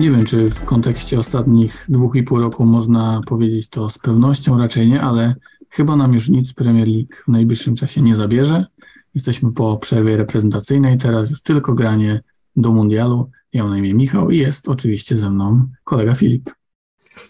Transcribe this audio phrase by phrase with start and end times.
[0.00, 4.58] Nie wiem, czy w kontekście ostatnich dwóch i pół roku można powiedzieć to z pewnością,
[4.58, 5.34] raczej nie, ale
[5.70, 8.66] chyba nam już nic Premier League w najbliższym czasie nie zabierze.
[9.14, 12.20] Jesteśmy po przerwie reprezentacyjnej, teraz już tylko granie
[12.56, 13.30] do mundialu.
[13.52, 16.50] Ja mam na imię Michał i jest oczywiście ze mną kolega Filip.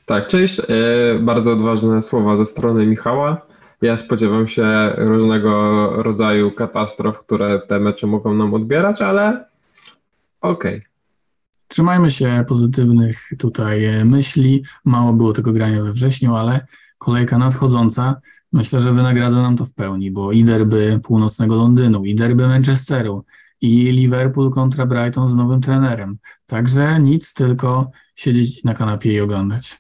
[0.07, 0.61] Tak, cześć.
[0.61, 0.65] E,
[1.21, 3.47] bardzo odważne słowa ze strony Michała.
[3.83, 5.53] Ja spodziewam się różnego
[6.03, 9.45] rodzaju katastrof, które te mecze mogą nam odbierać, ale
[10.41, 10.79] okej.
[10.79, 10.90] Okay.
[11.71, 14.65] Trzymajmy się pozytywnych tutaj e, myśli.
[14.85, 16.67] Mało było tego grania we wrześniu, ale
[16.99, 18.21] kolejka nadchodząca
[18.53, 23.25] myślę, że wynagradza nam to w pełni, bo i derby północnego Londynu, i derby Manchesteru,
[23.61, 26.19] i Liverpool kontra Brighton z nowym trenerem.
[26.47, 29.79] Także nic, tylko siedzieć na kanapie i oglądać.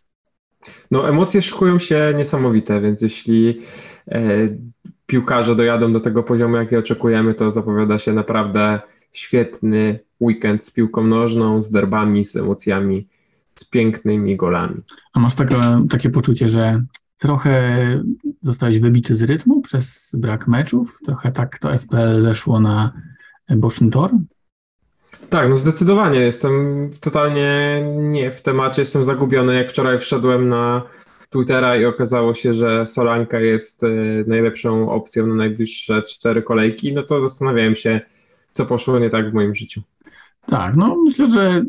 [0.90, 3.62] No, emocje szykują się niesamowite, więc jeśli
[4.08, 4.20] e,
[5.06, 8.78] piłkarze dojadą do tego poziomu, jaki oczekujemy, to zapowiada się naprawdę
[9.12, 13.06] świetny weekend z piłką nożną, z derbami, z emocjami,
[13.56, 14.82] z pięknymi golami.
[15.12, 15.56] A masz takie,
[15.90, 16.84] takie poczucie, że
[17.18, 17.84] trochę
[18.42, 20.98] zostałeś wybity z rytmu przez brak meczów?
[21.04, 22.92] Trochę tak to FPL zeszło na
[23.48, 24.10] boczny tor?
[25.30, 26.20] Tak, no zdecydowanie.
[26.20, 29.54] Jestem totalnie nie w temacie, jestem zagubiony.
[29.54, 30.82] Jak wczoraj wszedłem na
[31.30, 33.88] Twittera i okazało się, że Solanka jest e,
[34.26, 38.00] najlepszą opcją na najbliższe cztery kolejki, no to zastanawiałem się,
[38.52, 39.82] co poszło nie tak w moim życiu.
[40.46, 41.64] Tak, no myślę, że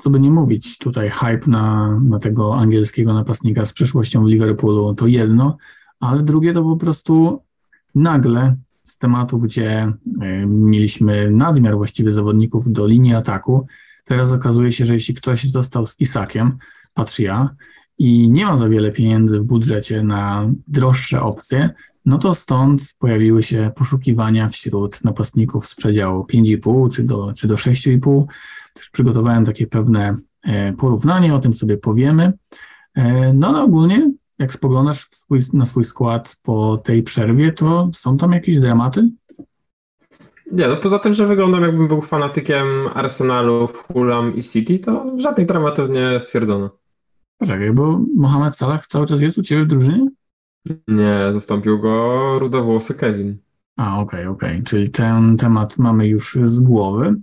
[0.00, 4.94] co by nie mówić, tutaj hype na, na tego angielskiego napastnika z przeszłością w Liverpoolu
[4.94, 5.56] to jedno,
[6.00, 7.42] ale drugie to po prostu
[7.94, 13.66] nagle z tematu, gdzie y, mieliśmy nadmiar właściwie zawodników do linii ataku,
[14.04, 16.58] teraz okazuje się, że jeśli ktoś został z Isakiem,
[16.94, 17.54] patrzę ja,
[17.98, 21.70] i nie ma za wiele pieniędzy w budżecie na droższe opcje,
[22.06, 27.54] no to stąd pojawiły się poszukiwania wśród napastników z przedziału 5,5 czy do, czy do
[27.54, 28.24] 6,5.
[28.74, 32.32] Też przygotowałem takie pewne e, porównanie, o tym sobie powiemy.
[32.94, 38.16] E, no ale ogólnie, jak spoglądasz swój, na swój skład po tej przerwie, to są
[38.16, 39.08] tam jakieś dramaty?
[40.52, 45.46] Nie, no poza tym, że wyglądam jakbym był fanatykiem Arsenalu, Fulham i City, to żadnych
[45.46, 46.70] dramatów nie stwierdzono.
[47.38, 50.08] Poczekaj, bo Mohamed Salah cały czas jest u Ciebie w drużynie?
[50.88, 53.36] Nie, zastąpił go rudowłosy Kevin.
[53.76, 54.50] A, okej, okay, okej.
[54.50, 54.64] Okay.
[54.64, 57.14] Czyli ten temat mamy już z głowy.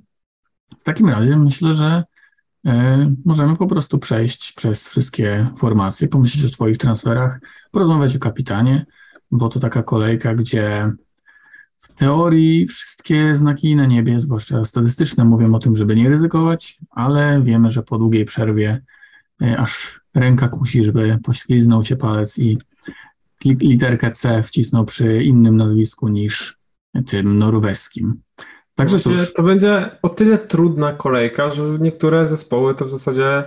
[0.78, 2.04] W takim razie myślę, że
[2.68, 2.72] y,
[3.26, 7.40] możemy po prostu przejść przez wszystkie formacje, pomyśleć o swoich transferach,
[7.72, 8.86] porozmawiać o kapitanie,
[9.32, 10.92] bo to taka kolejka, gdzie
[11.78, 17.42] w teorii wszystkie znaki na niebie, zwłaszcza statystyczne, mówią o tym, żeby nie ryzykować, ale
[17.44, 18.82] wiemy, że po długiej przerwie
[19.42, 22.58] y, aż ręka kusi, żeby pośliznął się palec i
[23.46, 26.60] literkę C wcisnął przy innym nazwisku niż
[27.08, 28.22] tym norweskim.
[28.76, 29.34] Także cóż.
[29.34, 33.44] To będzie o tyle trudna kolejka, że niektóre zespoły to w zasadzie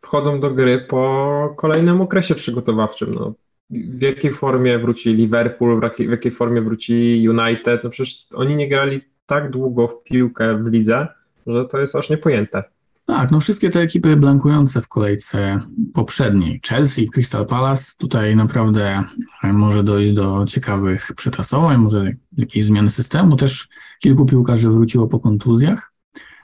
[0.00, 3.14] wchodzą do gry po kolejnym okresie przygotowawczym.
[3.14, 3.34] No,
[3.70, 7.84] w jakiej formie wróci Liverpool, w jakiej, w jakiej formie wróci United.
[7.84, 11.08] No przecież oni nie grali tak długo w piłkę w lidze,
[11.46, 12.64] że to jest aż niepojęte.
[13.04, 15.58] Tak, no wszystkie te ekipy blankujące w kolejce
[15.94, 19.04] poprzedniej, Chelsea, Crystal Palace, tutaj naprawdę
[19.42, 23.36] może dojść do ciekawych przetasowań, może jakiejś zmiany systemu.
[23.36, 23.68] Też
[24.00, 25.92] kilku piłkarzy wróciło po kontuzjach.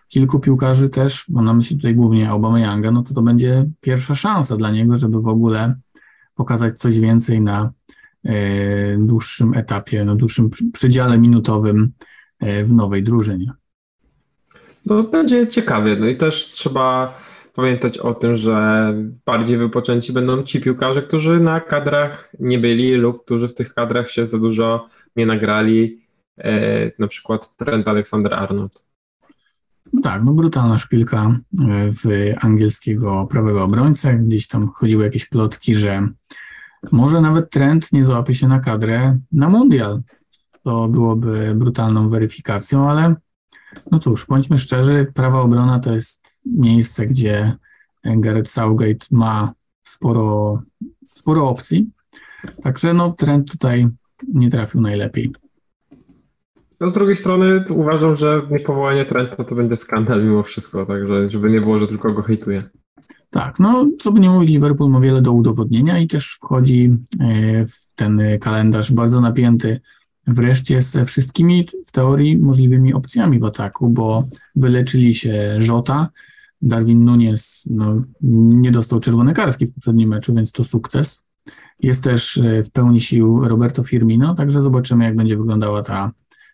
[0.09, 4.57] Kilku piłkarzy też, mam na myśli tutaj głównie Aubameyanga, no to to będzie pierwsza szansa
[4.57, 5.75] dla niego, żeby w ogóle
[6.35, 7.73] pokazać coś więcej na
[8.25, 11.93] e, dłuższym etapie, na dłuższym przydziale minutowym
[12.41, 13.53] e, w nowej drużynie.
[14.87, 15.97] No, będzie ciekawie.
[15.97, 17.19] No i też trzeba
[17.55, 18.95] pamiętać o tym, że
[19.27, 24.11] bardziej wypoczęci będą ci piłkarze, którzy na kadrach nie byli lub którzy w tych kadrach
[24.11, 24.87] się za dużo
[25.17, 26.07] nie nagrali.
[26.39, 28.85] E, na przykład Trent Alexander-Arnold.
[29.93, 31.39] No tak, no brutalna szpilka e,
[31.93, 34.15] w angielskiego prawego obrońcę.
[34.15, 36.09] Gdzieś tam chodziły jakieś plotki, że
[36.93, 40.03] może nawet Trent nie złapie się na kadrę na mundial.
[40.63, 43.15] To byłoby brutalną weryfikacją, ale
[43.93, 47.57] no cóż, bądźmy szczerzy, prawa obrona to jest miejsce, gdzie
[48.05, 49.53] Gareth Southgate ma
[49.83, 50.63] sporo,
[51.15, 51.91] sporo opcji.
[52.63, 53.89] Także no, trend tutaj
[54.29, 55.33] nie trafił najlepiej.
[56.81, 61.51] No z drugiej strony uważam, że niepowołanie Trenta to będzie skandal mimo wszystko, także żeby
[61.51, 62.63] nie było, że tylko go hejtuje.
[63.31, 67.67] Tak, no co by nie mówić, Liverpool ma wiele do udowodnienia i też wchodzi e,
[67.67, 69.81] w ten kalendarz bardzo napięty
[70.27, 76.09] wreszcie ze wszystkimi w teorii możliwymi opcjami w ataku, bo wyleczyli się Żota,
[76.63, 81.27] Darwin Nunes no, nie dostał czerwonej kartki w poprzednim meczu, więc to sukces.
[81.81, 86.11] Jest też e, w pełni sił Roberto Firmino, także zobaczymy, jak będzie wyglądała ta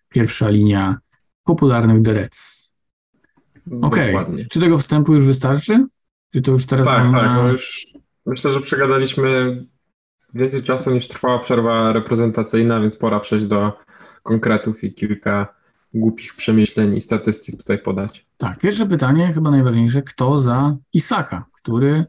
[0.09, 0.97] pierwsza linia
[1.45, 2.73] popularnych The Reds.
[3.83, 4.47] Okej, okay.
[4.51, 5.87] czy tego wstępu już wystarczy?
[6.33, 7.21] Czy to już teraz Tak, można...
[7.21, 7.87] tak, już
[8.27, 9.65] myślę, że przegadaliśmy
[10.34, 13.73] więcej czasu niż trwała przerwa reprezentacyjna, więc pora przejść do
[14.23, 15.55] konkretów i kilka
[15.94, 18.26] głupich przemyśleń i statystyk tutaj podać.
[18.37, 22.05] Tak, pierwsze pytanie, chyba najważniejsze, kto za Isaka, który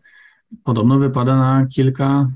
[0.63, 2.31] podobno wypada na kilka,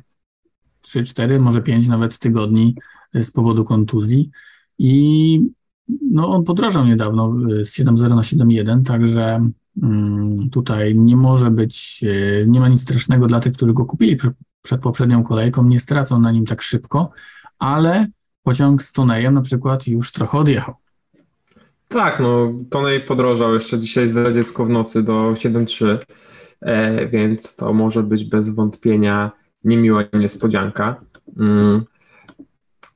[0.81, 2.75] trzy, cztery, może pięć nawet tygodni
[3.13, 4.31] z powodu kontuzji?
[4.77, 5.41] I
[6.11, 9.49] no, on podrożał niedawno z 7.0 na 7.1, także
[9.83, 14.17] mm, tutaj nie może być, e, nie ma nic strasznego dla tych, którzy go kupili
[14.67, 17.09] przed poprzednią kolejką, nie stracą na nim tak szybko,
[17.59, 18.07] ale
[18.43, 20.75] pociąg z Tonejem na przykład już trochę odjechał.
[21.87, 25.97] Tak, no Tonej podrożał jeszcze dzisiaj zdradziecko w nocy do 7.3,
[26.61, 29.31] e, więc to może być bez wątpienia
[29.63, 30.95] niemiła niespodzianka.
[31.37, 31.83] Mm.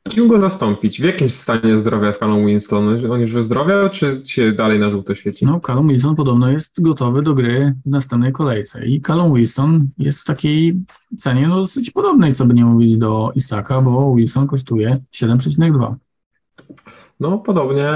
[0.10, 1.02] Kim go zastąpić?
[1.02, 3.12] W jakim stanie zdrowia jest Callum Winston?
[3.12, 5.46] On już wyzdrowiał, czy się dalej na żółto świeci?
[5.46, 8.86] No, Callum Wilson podobno jest gotowy do gry w następnej kolejce.
[8.86, 10.80] I Callum Wilson jest w takiej
[11.18, 15.96] cenie no, dosyć podobnej, co by nie mówić, do Isaka, bo Wilson kosztuje 7,2.
[17.20, 17.92] No, podobnie.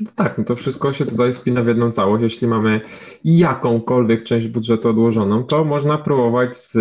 [0.00, 2.22] No tak, no to wszystko się tutaj spina w jedną całość.
[2.22, 2.80] Jeśli mamy
[3.24, 6.76] jakąkolwiek część budżetu odłożoną, to można próbować z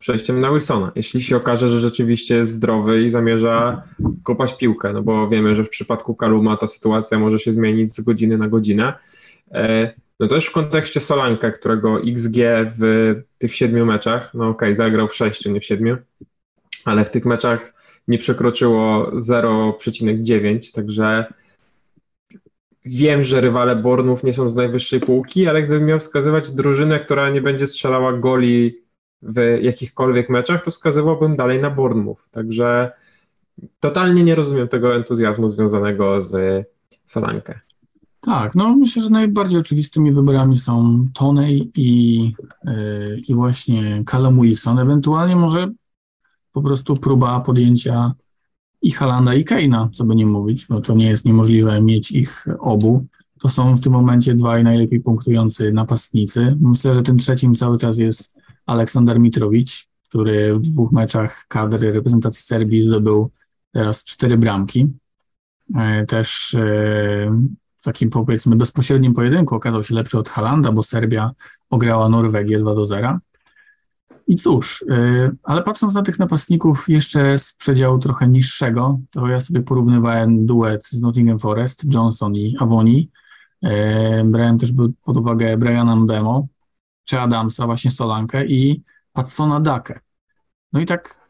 [0.00, 0.92] przejściem na Wilsona.
[0.94, 3.82] Jeśli się okaże, że rzeczywiście jest zdrowy i zamierza
[4.22, 8.00] kopać piłkę, no bo wiemy, że w przypadku Kaluma ta sytuacja może się zmienić z
[8.00, 8.92] godziny na godzinę.
[9.52, 12.36] E, no też w kontekście Solanka, którego XG
[12.78, 15.96] w tych siedmiu meczach, no okej, okay, zagrał w sześciu, nie w siedmiu,
[16.84, 17.74] ale w tych meczach
[18.08, 21.32] nie przekroczyło 0,9, także
[22.84, 27.30] wiem, że rywale Bornów nie są z najwyższej półki, ale gdybym miał wskazywać drużynę, która
[27.30, 28.80] nie będzie strzelała goli
[29.22, 32.30] w jakichkolwiek meczach, to wskazywałbym dalej na Bournemouth.
[32.30, 32.92] Także
[33.80, 36.64] totalnie nie rozumiem tego entuzjazmu związanego z
[37.06, 37.60] Solankę.
[38.20, 42.22] Tak, no myślę, że najbardziej oczywistymi wyborami są Tonej i,
[42.64, 44.78] yy, i właśnie Callum Wilson.
[44.78, 45.70] Ewentualnie może
[46.52, 48.14] po prostu próba podjęcia
[48.82, 52.46] i Halanda i Keina, co by nie mówić, bo to nie jest niemożliwe mieć ich
[52.58, 53.06] obu.
[53.40, 56.56] To są w tym momencie dwaj najlepiej punktujący napastnicy.
[56.60, 58.39] Myślę, że tym trzecim cały czas jest
[58.70, 63.30] Aleksander Mitrowicz, który w dwóch meczach kadry reprezentacji Serbii zdobył
[63.72, 64.92] teraz cztery bramki.
[65.76, 66.60] E, też e,
[67.78, 71.30] w takim powiedzmy bezpośrednim pojedynku okazał się lepszy od Halanda, bo Serbia
[71.70, 73.18] ograła Norwegię 2 do 0.
[74.26, 79.40] I cóż, e, ale patrząc na tych napastników jeszcze z przedziału trochę niższego, to ja
[79.40, 83.10] sobie porównywałem duet z Nottingham Forest, Johnson i Avoni.
[84.24, 84.72] Brałem też
[85.04, 86.46] pod uwagę Briana Mbemo,
[87.10, 90.00] czy Adamsa, właśnie Solankę i Patsona Dakę.
[90.72, 91.20] No i tak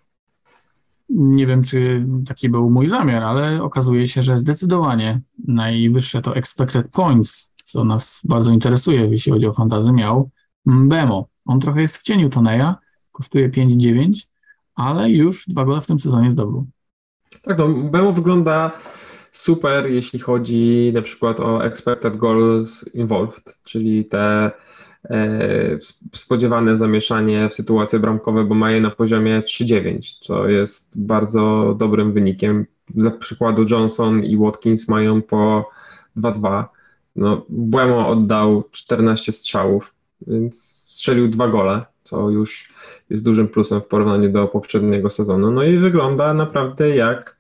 [1.08, 6.88] nie wiem, czy taki był mój zamiar, ale okazuje się, że zdecydowanie najwyższe to expected
[6.88, 10.30] points, co nas bardzo interesuje, jeśli chodzi o fantazy, miał
[10.66, 11.28] Bemo.
[11.44, 12.76] On trochę jest w cieniu Toneja,
[13.12, 14.26] kosztuje 5,9,
[14.74, 16.66] ale już dwa gole w tym sezonie zdobył.
[17.42, 18.72] Tak, no Bemo wygląda
[19.32, 24.50] super, jeśli chodzi na przykład o expected goals involved, czyli te
[26.14, 32.12] spodziewane zamieszanie w sytuacje bramkowe, bo ma je na poziomie 3-9, co jest bardzo dobrym
[32.12, 32.66] wynikiem.
[32.94, 35.70] Dla przykładu Johnson i Watkins mają po
[36.16, 36.64] 2-2.
[37.16, 39.94] No, Błemo oddał 14 strzałów,
[40.26, 42.72] więc strzelił dwa gole, co już
[43.10, 45.50] jest dużym plusem w porównaniu do poprzedniego sezonu.
[45.50, 47.36] No i wygląda naprawdę jak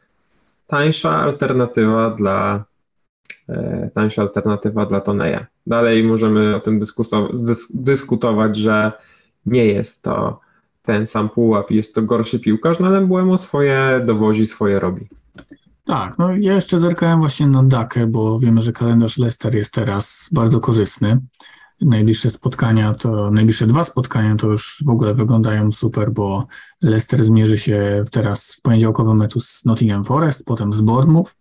[0.66, 2.69] tańsza alternatywa dla E,
[3.94, 5.46] tańsza alternatywa dla Toneja.
[5.66, 6.80] Dalej możemy o tym
[7.74, 8.92] dyskutować, że
[9.46, 10.40] nie jest to
[10.82, 15.08] ten sam pułap, jest to gorszy piłkarz, no ale Błemo swoje dowozi, swoje robi.
[15.84, 20.28] Tak, no ja jeszcze zerkałem właśnie na Dakę, bo wiemy, że kalendarz Leicester jest teraz
[20.32, 21.20] bardzo korzystny.
[21.80, 26.46] Najbliższe spotkania to, najbliższe dwa spotkania to już w ogóle wyglądają super, bo
[26.82, 31.36] Leicester zmierzy się teraz w poniedziałkowym meczu z Nottingham Forest, potem z Bournemouth,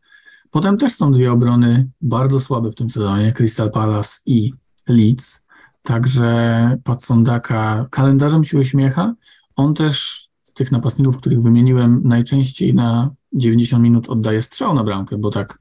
[0.51, 4.53] Potem też są dwie obrony bardzo słabe w tym sezonie, Crystal Palace i
[4.87, 5.45] Leeds.
[5.83, 9.13] Także Patsondaka kalendarzem się uśmiecha.
[9.55, 15.29] On też tych napastników, których wymieniłem, najczęściej na 90 minut oddaje strzał na bramkę, bo
[15.29, 15.59] tak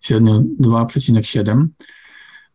[0.00, 1.66] średnio 2,7.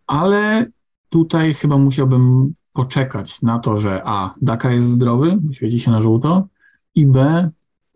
[0.08, 0.66] Ale
[1.10, 4.34] tutaj chyba musiałbym poczekać na to, że A.
[4.42, 6.48] Daka jest zdrowy, świeci się na żółto,
[6.96, 7.50] i B.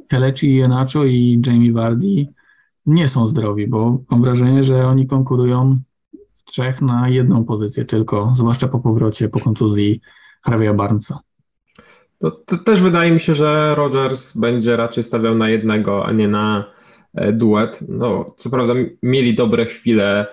[0.07, 2.27] Kelechi Jenacho i Jamie Vardy
[2.87, 5.79] nie są zdrowi, bo mam wrażenie, że oni konkurują
[6.33, 10.01] w trzech na jedną pozycję tylko, zwłaszcza po powrocie, po kontuzji
[10.47, 11.19] Harvey'a Barnesa.
[12.19, 16.65] To, też wydaje mi się, że Rogers będzie raczej stawiał na jednego, a nie na
[17.13, 17.79] e, duet.
[17.87, 20.27] No, co prawda mieli dobre chwile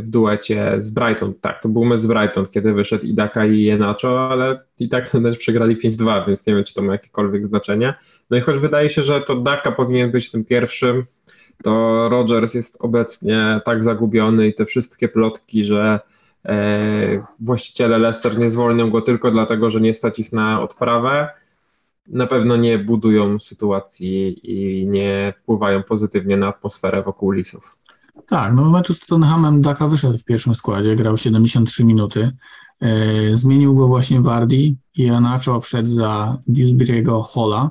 [0.00, 1.34] w duecie z Brighton.
[1.40, 5.22] Tak, to był mecz z Brighton, kiedy wyszedł Idaka i Jenacho, ale i tak ten
[5.22, 7.94] mecz przegrali 5-2, więc nie wiem, czy to ma jakiekolwiek znaczenie.
[8.30, 11.06] No i choć wydaje się, że to Daka powinien być tym pierwszym,
[11.62, 16.00] to Rogers jest obecnie tak zagubiony i te wszystkie plotki, że
[16.44, 21.28] e, właściciele Leicester nie zwolnią go tylko dlatego, że nie stać ich na odprawę,
[22.08, 27.78] na pewno nie budują sytuacji i nie wpływają pozytywnie na atmosferę wokół Lisów.
[28.26, 32.32] Tak, no w meczu z Tottenhamem Daka wyszedł w pierwszym składzie, grał 73 minuty.
[32.80, 37.70] E, zmienił go właśnie Wardy i Anacho wszedł za Dewsbury'ego Hola.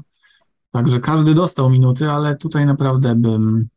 [0.71, 3.67] Także każdy dostał minuty, ale tutaj naprawdę bym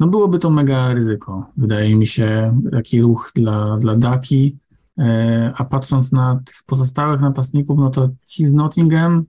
[0.00, 4.58] no byłoby to mega ryzyko, wydaje mi się, taki ruch dla, dla Daki.
[4.98, 9.24] E, a patrząc na tych pozostałych napastników, no to ci z Nottingham,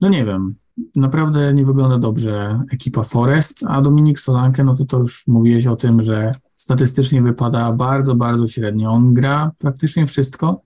[0.00, 0.54] no nie wiem,
[0.96, 5.76] naprawdę nie wygląda dobrze ekipa Forest, a Dominik Solanke, no to to już mówiłeś o
[5.76, 8.90] tym, że statystycznie wypada bardzo, bardzo średnio.
[8.90, 10.62] On gra praktycznie wszystko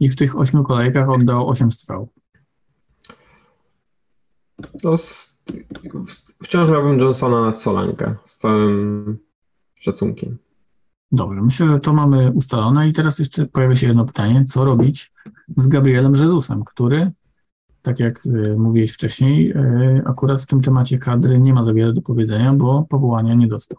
[0.00, 2.08] i w tych ośmiu kolejkach oddał osiem strzałów.
[4.82, 4.96] To
[6.42, 9.18] wciąż miałbym Johnsona nad Solankę z całym
[9.74, 10.38] szacunkiem.
[11.12, 15.12] Dobrze, myślę, że to mamy ustalone i teraz jeszcze pojawia się jedno pytanie, co robić
[15.56, 17.12] z Gabrielem Jezusem, który,
[17.84, 21.92] tak jak y, mówiłeś wcześniej, y, akurat w tym temacie kadry nie ma za wiele
[21.92, 23.78] do powiedzenia, bo powołania nie dostał.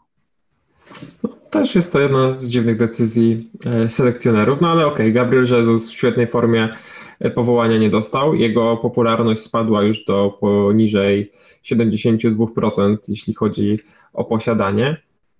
[1.24, 3.51] No, też jest to jedna z dziwnych decyzji
[3.85, 6.69] y, selekcjonerów, no ale okej, okay, Gabriel Jesus w świetnej formie
[7.35, 8.35] powołania nie dostał.
[8.35, 11.31] Jego popularność spadła już do poniżej
[11.65, 13.79] 72%, jeśli chodzi
[14.13, 14.97] o posiadanie.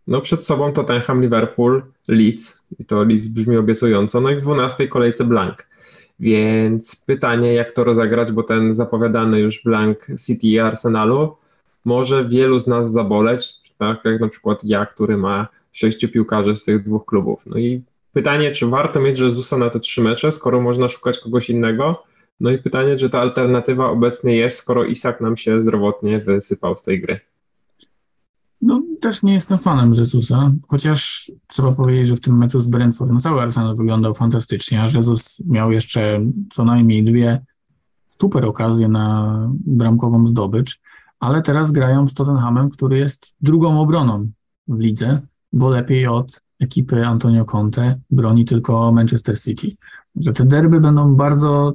[0.08, 4.88] No przed sobą Tottenham, Liverpool, Leeds i to Leeds brzmi obiecująco, no i w 12
[4.88, 5.68] kolejce Blank.
[6.20, 11.36] Więc pytanie, jak to rozegrać, bo ten zapowiadany już Blank City i Arsenalu
[11.86, 16.64] może wielu z nas zaboleć, tak jak na przykład ja, który ma sześciu piłkarzy z
[16.64, 17.46] tych dwóch klubów.
[17.46, 17.82] No i
[18.14, 22.04] pytanie, czy warto mieć Jezusa na te trzy mecze, skoro można szukać kogoś innego?
[22.40, 26.82] No i pytanie, czy ta alternatywa obecnie jest, skoro Isak nam się zdrowotnie wysypał z
[26.82, 27.20] tej gry.
[28.66, 33.12] No, też nie jestem fanem Jezusa, chociaż trzeba powiedzieć, że w tym meczu z Brentford
[33.12, 37.46] no, cały Arsenal wyglądał fantastycznie, a Jezus miał jeszcze co najmniej dwie
[38.20, 40.80] super okazje na bramkową zdobycz,
[41.20, 44.32] ale teraz grają z Tottenhamem, który jest drugą obroną
[44.68, 45.22] w lidze,
[45.54, 49.76] bo lepiej od ekipy Antonio Conte broni tylko Manchester City.
[50.16, 51.74] Że te derby będą bardzo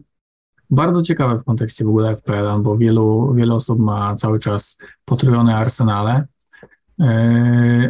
[0.71, 5.57] bardzo ciekawe w kontekście w ogóle FPL, bo wielu, wiele osób ma cały czas potrojone
[5.57, 6.27] arsenale,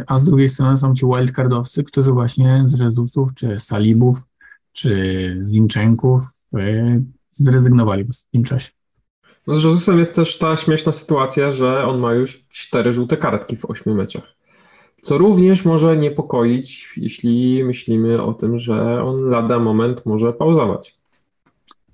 [0.07, 4.17] a z drugiej strony są ci wildcardowcy, którzy właśnie z Rezusów, czy Salibów,
[4.73, 7.01] czy z Linczenków e,
[7.31, 8.71] zrezygnowali w ostatnim czasie.
[9.47, 13.57] No z Jezusem jest też ta śmieszna sytuacja, że on ma już cztery żółte kartki
[13.57, 14.23] w ośmiu meczach.
[15.01, 20.95] Co również może niepokoić, jeśli myślimy o tym, że on lada moment może pauzować.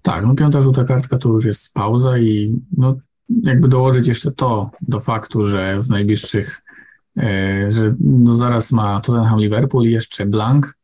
[0.01, 2.95] Tak, no piąta żółta kartka to już jest pauza i no,
[3.43, 6.66] jakby dołożyć jeszcze to do faktu, że w najbliższych, e,
[7.67, 10.77] że no zaraz ma Tottenham Liverpool i jeszcze Blank,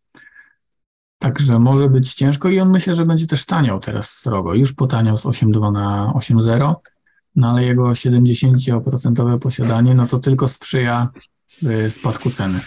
[1.24, 4.54] Także może być ciężko i on myślę, że będzie też taniał teraz srogo.
[4.54, 6.76] Już potaniał z 8.2 na 8.0,
[7.36, 11.10] no ale jego 70% posiadanie, no to tylko sprzyja
[11.66, 12.60] e, spadku ceny.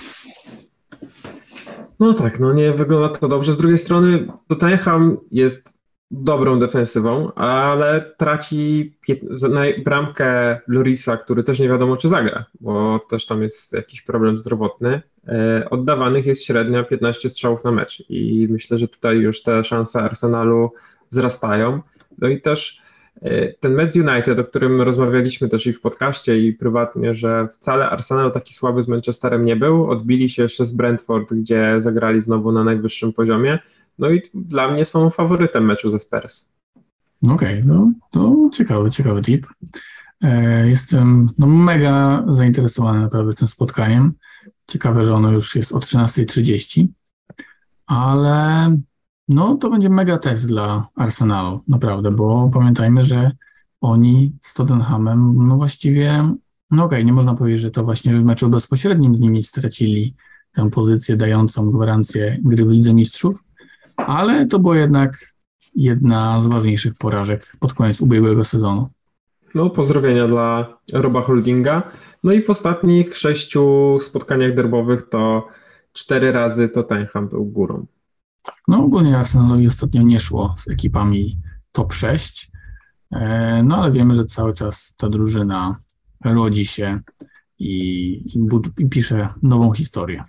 [2.01, 3.53] No tak, no nie wygląda to dobrze.
[3.53, 5.76] Z drugiej strony Tottenham jest
[6.11, 8.95] dobrą defensywą, ale traci
[9.85, 15.03] bramkę Lorisa, który też nie wiadomo czy zagra, bo też tam jest jakiś problem zdrowotny.
[15.29, 20.03] E, oddawanych jest średnio 15 strzałów na mecz i myślę, że tutaj już te szanse
[20.03, 20.71] Arsenalu
[21.11, 21.81] wzrastają.
[22.19, 22.83] No i też
[23.61, 28.33] ten Mets United, o którym rozmawialiśmy też i w podcaście i prywatnie, że wcale Arsenal
[28.33, 29.91] taki słaby z Manchesterem nie był.
[29.91, 33.59] Odbili się jeszcze z Brentford, gdzie zagrali znowu na najwyższym poziomie.
[33.99, 36.49] No i dla mnie są faworytem meczu ze Spurs.
[37.23, 39.47] Okej, okay, no to ciekawy, ciekawy tip.
[40.23, 44.13] E, jestem no, mega zainteresowany naprawdę tym spotkaniem.
[44.67, 46.87] Ciekawe, że ono już jest o 13.30,
[47.87, 48.71] ale
[49.29, 53.31] no to będzie mega test dla Arsenalu, naprawdę, bo pamiętajmy, że
[53.81, 56.33] oni z Tottenhamem, no właściwie,
[56.71, 60.15] no okej, okay, nie można powiedzieć, że to właśnie w meczu bezpośrednim z nimi stracili
[60.53, 63.45] tę pozycję dającą gwarancję gry w Lidze Mistrzów,
[63.97, 65.13] ale to była jednak
[65.75, 68.89] jedna z ważniejszych porażek pod koniec ubiegłego sezonu.
[69.55, 71.91] No, pozdrowienia dla Roba Holdinga.
[72.25, 75.49] No i w ostatnich sześciu spotkaniach derbowych to
[75.93, 77.87] cztery razy Tottenham był górą.
[78.47, 81.39] Tak, no ogólnie Arsenalowi ostatnio nie szło z ekipami
[81.73, 82.51] top 6,
[83.13, 85.77] e, no ale wiemy, że cały czas ta drużyna
[86.25, 87.01] rodzi się
[87.59, 87.69] i,
[88.35, 90.25] i, bud- i pisze nową historię.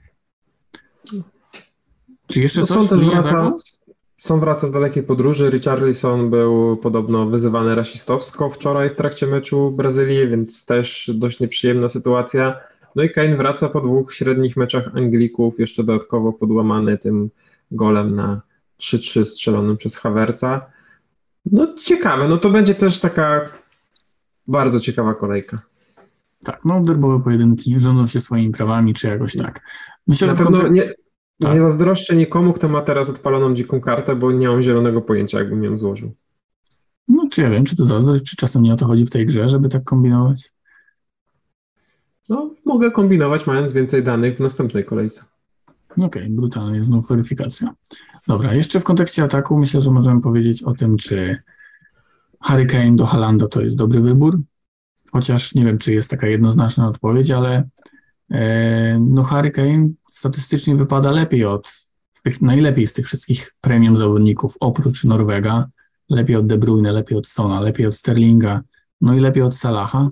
[2.28, 2.88] Czy jeszcze No, coś?
[2.88, 3.54] Son też wraca?
[4.18, 5.50] Son wraca z dalekiej podróży.
[5.50, 12.56] Richarlison był podobno wyzywany rasistowsko wczoraj w trakcie meczu Brazylii, więc też dość nieprzyjemna sytuacja.
[12.96, 17.30] No i Kane wraca po dwóch średnich meczach Anglików, jeszcze dodatkowo podłamany tym
[17.72, 18.42] golem na
[18.82, 20.66] 3-3 strzelonym przez Havertza.
[21.46, 23.50] No ciekawe, no to będzie też taka
[24.48, 25.60] bardzo ciekawa kolejka.
[26.44, 29.62] Tak, no derbowe pojedynki rządzą się swoimi prawami, czy jakoś tak.
[30.08, 30.94] Myślę, Na że pewno nie,
[31.42, 31.54] Tak.
[31.54, 35.64] nie zazdroszczę nikomu, kto ma teraz odpaloną dziką kartę, bo nie mam zielonego pojęcia, jakbym
[35.64, 36.14] ją złożył.
[37.08, 39.26] No, czy ja wiem, czy to zazdrość, czy czasem nie o to chodzi w tej
[39.26, 40.52] grze, żeby tak kombinować?
[42.30, 45.22] No, mogę kombinować, mając więcej danych w następnej kolejce.
[45.98, 47.74] Okej, brutalnie, znów weryfikacja.
[48.28, 51.38] Dobra, jeszcze w kontekście ataku myślę, że możemy powiedzieć o tym, czy
[52.42, 54.42] Harry Kane do Halanda to jest dobry wybór,
[55.12, 57.70] chociaż nie wiem, czy jest taka jednoznaczna odpowiedź, ale
[58.32, 61.88] e, no Harry Kane statystycznie wypada lepiej od
[62.24, 65.70] tych, najlepiej z tych wszystkich premium zawodników, oprócz Norwega,
[66.10, 68.62] lepiej od De Bruyne, lepiej od Sona, lepiej od Sterlinga,
[69.02, 70.10] no i lepiej od Salaha.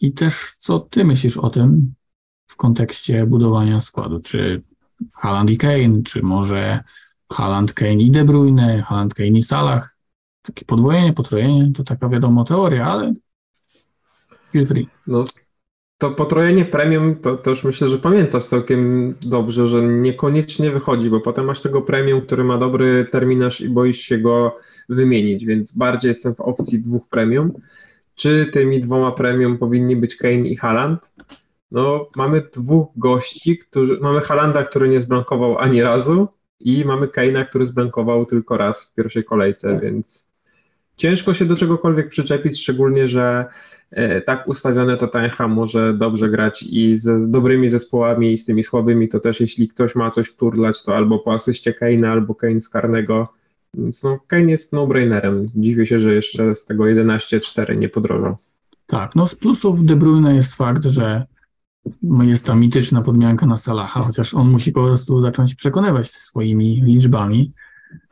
[0.00, 1.94] I też co ty myślisz o tym
[2.46, 4.20] w kontekście budowania składu?
[4.20, 4.62] Czy
[5.12, 6.80] Haaland i Kane, czy może
[7.32, 9.96] Haaland, Kane i De Bruyne, Haaland, Kane i Salah?
[10.42, 13.14] Takie podwojenie, potrojenie, to taka wiadomo teoria, ale
[14.52, 14.88] feel free.
[15.06, 15.22] No,
[15.98, 21.44] to potrojenie premium, to, już myślę, że pamiętasz całkiem dobrze, że niekoniecznie wychodzi, bo potem
[21.44, 24.56] masz tego premium, który ma dobry terminarz i boisz się go
[24.88, 27.52] wymienić, więc bardziej jestem w opcji dwóch premium.
[28.14, 31.12] Czy tymi dwoma premium powinni być Kane i Haaland?
[31.72, 36.28] No, mamy dwóch gości, którzy, mamy Haalanda, który nie zblankował ani razu
[36.60, 40.28] i mamy Kane'a, który zblankował tylko raz w pierwszej kolejce, więc
[40.96, 43.44] ciężko się do czegokolwiek przyczepić, szczególnie, że
[43.90, 48.62] e, tak ustawione to Tottenham może dobrze grać i z dobrymi zespołami i z tymi
[48.62, 52.60] słabymi, to też jeśli ktoś ma coś wturlać, to albo po asyście Kane'a, albo Kane
[52.60, 53.28] z karnego,
[53.74, 55.46] więc no, Kane jest no-brainerem.
[55.54, 58.36] Dziwię się, że jeszcze z tego 11-4 nie podrożał.
[58.86, 61.26] Tak, no z plusów De Bruyne jest fakt, że
[62.22, 67.52] jest ta mityczna podmianka na Salaha, chociaż on musi po prostu zacząć przekonywać swoimi liczbami.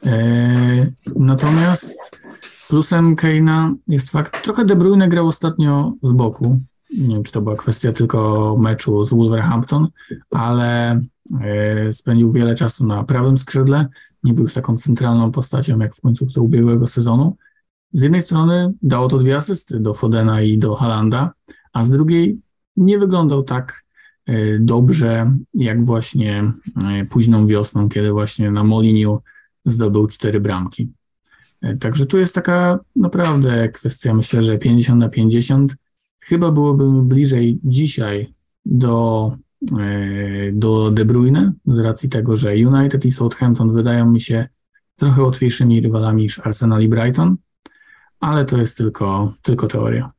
[0.06, 2.20] E, natomiast
[2.68, 6.60] plusem Keina jest fakt, trochę De Bruyne grał ostatnio z boku.
[6.98, 9.88] Nie wiem, czy to była kwestia tylko meczu z Wolverhampton,
[10.30, 11.00] ale
[11.40, 13.86] e, spędził wiele czasu na prawym skrzydle.
[14.24, 17.36] Nie był już taką centralną postacią jak w końcówce ubiegłego sezonu.
[17.92, 21.32] Z jednej strony dało to dwie asysty do Fodena i do Halanda,
[21.72, 22.40] a z drugiej
[22.80, 23.84] nie wyglądał tak
[24.26, 29.20] e, dobrze jak właśnie e, późną wiosną, kiedy właśnie na Moliniu
[29.64, 30.92] zdobył cztery bramki.
[31.62, 35.76] E, Także tu jest taka naprawdę kwestia, myślę, że 50 na 50.
[36.20, 39.32] Chyba byłoby bliżej dzisiaj do,
[40.52, 44.48] do De Bruyne, z racji tego, że United i Southampton wydają mi się
[44.96, 47.36] trochę łatwiejszymi rywalami niż Arsenal i Brighton,
[48.20, 50.12] ale to jest tylko, tylko teoria.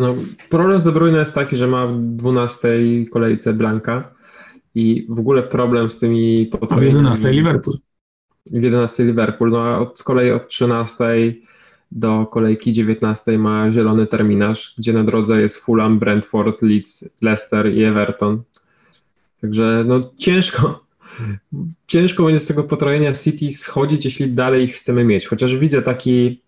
[0.00, 0.14] No,
[0.48, 2.68] problem z De Bruyne jest taki, że ma w 12
[3.12, 4.14] kolejce Blanka
[4.74, 6.96] i w ogóle problem z tymi A w potrojeniami.
[6.96, 7.76] 11 Liverpool.
[8.46, 11.04] w 11 Liverpool, no a od, z kolei od 13
[11.92, 17.84] do kolejki 19 ma zielony terminarz, gdzie na drodze jest Fulham, Brentford, Leeds, Leicester i
[17.84, 18.42] Everton.
[19.40, 20.84] Także no ciężko,
[21.86, 25.26] ciężko będzie z tego potrojenia City schodzić, jeśli dalej ich chcemy mieć.
[25.26, 26.42] Chociaż widzę taki,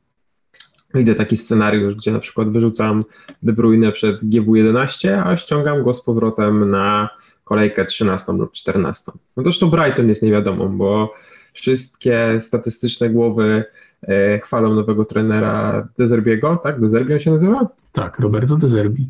[0.94, 3.04] widzę taki scenariusz, gdzie na przykład wyrzucam
[3.42, 7.08] De Bruyne przed GW11, a ściągam go z powrotem na
[7.44, 9.12] kolejkę 13 lub 14.
[9.36, 11.14] No zresztą Brighton jest niewiadomą, bo
[11.52, 13.64] wszystkie statystyczne głowy
[14.02, 16.80] e, chwalą nowego trenera Dezerbiego, tak?
[16.80, 17.68] Dezerbi on się nazywa?
[17.92, 19.06] Tak, Roberto De Zerbi.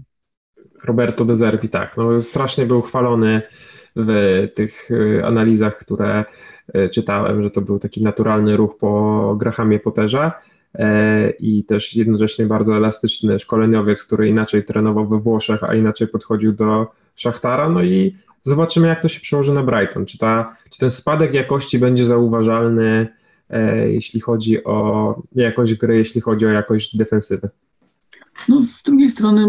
[0.84, 1.96] Roberto De Zerbi, tak.
[1.96, 3.42] No, strasznie był chwalony
[3.96, 6.24] w tych e, analizach, które
[6.74, 10.30] e, czytałem, że to był taki naturalny ruch po Grahamie Potterze
[11.38, 16.86] i też jednocześnie bardzo elastyczny szkoleniowiec, który inaczej trenował we Włoszech, a inaczej podchodził do
[17.14, 17.68] Szachtara.
[17.68, 20.06] No i zobaczymy, jak to się przełoży na Brighton.
[20.06, 23.08] Czy, ta, czy ten spadek jakości będzie zauważalny,
[23.50, 27.50] e, jeśli chodzi o jakość gry, jeśli chodzi o jakość defensywy?
[28.48, 29.48] No z drugiej strony,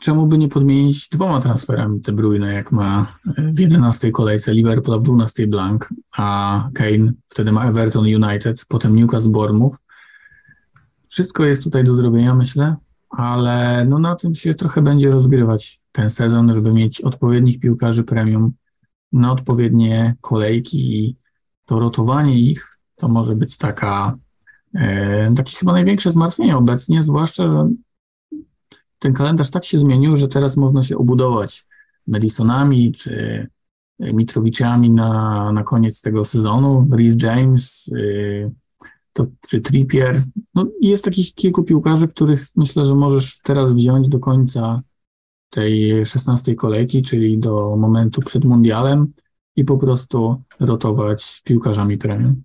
[0.00, 3.18] czemu by nie podmienić dwoma transferami De Bruyne, jak ma
[3.52, 8.96] w 11 kolejce Liverpool, a w 12 Blank, a Kane wtedy ma Everton United, potem
[8.96, 9.76] Newcastle Bournemouth.
[11.08, 12.76] Wszystko jest tutaj do zrobienia, myślę,
[13.10, 18.52] ale no na tym się trochę będzie rozgrywać ten sezon, żeby mieć odpowiednich piłkarzy premium
[19.12, 21.16] na odpowiednie kolejki i
[21.64, 24.18] to rotowanie ich to może być taka,
[24.74, 27.68] e, takie chyba największe zmartwienie obecnie, zwłaszcza, że
[28.98, 31.66] ten kalendarz tak się zmienił, że teraz można się obudować
[32.06, 33.46] Madisonami czy
[33.98, 36.88] Mitrowiczami na, na koniec tego sezonu.
[36.92, 38.50] Rhys James yy,
[39.16, 40.22] to, czy Trippier.
[40.54, 44.82] No, jest takich kilku piłkarzy, których myślę, że możesz teraz wziąć do końca
[45.50, 49.12] tej 16 kolejki, czyli do momentu przed mundialem
[49.56, 52.42] i po prostu rotować piłkarzami premium.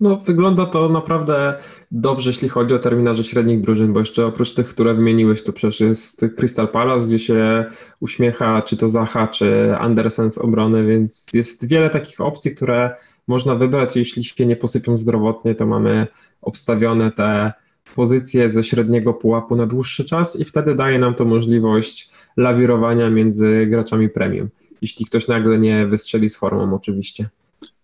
[0.00, 1.58] No, wygląda to naprawdę
[1.90, 5.80] dobrze, jeśli chodzi o terminarze średnich drużyn, bo jeszcze oprócz tych, które wymieniłeś, to przecież
[5.80, 7.64] jest Crystal Palace, gdzie się
[8.00, 13.54] uśmiecha czy to Zaha, czy Andersen z obrony, więc jest wiele takich opcji, które można
[13.54, 13.96] wybrać.
[13.96, 16.06] Jeśli się nie posypią zdrowotnie, to mamy
[16.42, 17.52] obstawione te
[17.94, 23.66] pozycje ze średniego pułapu na dłuższy czas i wtedy daje nam to możliwość lawirowania między
[23.66, 24.48] graczami premium.
[24.82, 27.28] Jeśli ktoś nagle nie wystrzeli z formą, oczywiście.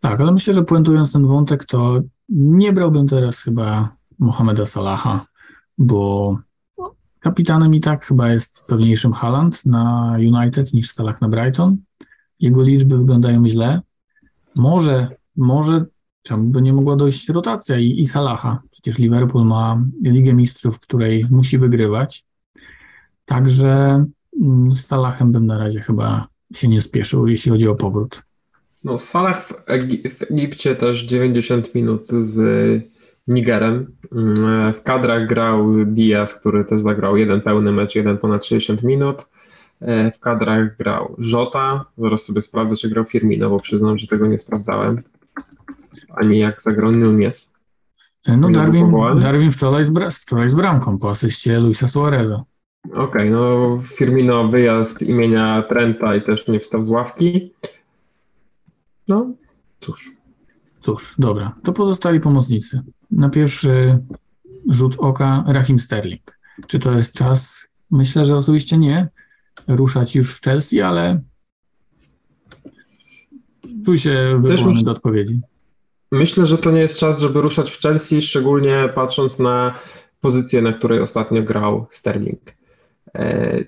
[0.00, 5.26] Tak, ale myślę, że puentując ten wątek, to nie brałbym teraz chyba Mohameda Salaha,
[5.78, 6.38] bo
[7.20, 11.76] kapitanem i tak chyba jest pewniejszym Haaland na United niż Salah na Brighton.
[12.40, 13.80] Jego liczby wyglądają źle.
[14.54, 15.84] Może, może
[16.22, 18.62] czemu by nie mogła dojść rotacja i, i Salaha?
[18.70, 22.24] Przecież Liverpool ma Ligę Mistrzów, której musi wygrywać.
[23.24, 24.04] Także
[24.42, 28.22] mm, z Salahem bym na razie chyba się nie spieszył, jeśli chodzi o powrót.
[28.84, 32.38] No, Salah w, Egi w Egipcie też 90 minut z
[33.28, 33.96] Nigerem.
[34.12, 39.26] Mm, w kadrach grał Diaz, który też zagrał jeden pełny mecz, jeden ponad 60 minut.
[39.80, 41.84] E, w kadrach grał Żota.
[41.98, 45.02] Zaraz sobie sprawdzę, czy grał Firmino, bo przyznam, że tego nie sprawdzałem.
[46.16, 47.52] Ani jak zagrał Nunez.
[48.26, 52.44] E, no Darwin, Darwin wczoraj, z, wczoraj z bramką po asyście Luisa Suareza.
[52.84, 57.52] Okej, okay, no Firmino wyjazd imienia Trenta i też nie wstał z ławki.
[59.08, 59.30] No,
[59.80, 60.12] cóż.
[60.80, 61.54] Cóż, dobra.
[61.62, 62.82] To pozostali pomocnicy.
[63.10, 63.98] Na pierwszy
[64.70, 66.38] rzut oka Rahim Sterling.
[66.66, 67.68] Czy to jest czas?
[67.90, 69.08] Myślę, że oczywiście nie.
[69.68, 71.22] Ruszać już w Chelsea, ale
[73.84, 75.40] czuj się wywołany do odpowiedzi.
[76.12, 79.74] Myślę, że to nie jest czas, żeby ruszać w Chelsea, szczególnie patrząc na
[80.20, 82.56] pozycję, na której ostatnio grał Sterling.
[83.14, 83.64] E,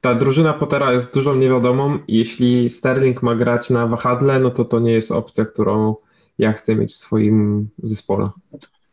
[0.00, 1.98] ta drużyna Pottera jest dużą niewiadomą.
[2.08, 5.94] Jeśli Sterling ma grać na wahadle, no to to nie jest opcja, którą
[6.38, 8.30] ja chcę mieć w swoim zespole.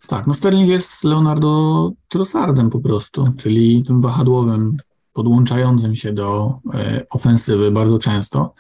[0.08, 4.78] Tak, no Sterling jest Leonardo Trossardem po prostu, czyli tym wahadłowym,
[5.14, 8.54] podłączającym się do e, ofensywy bardzo często.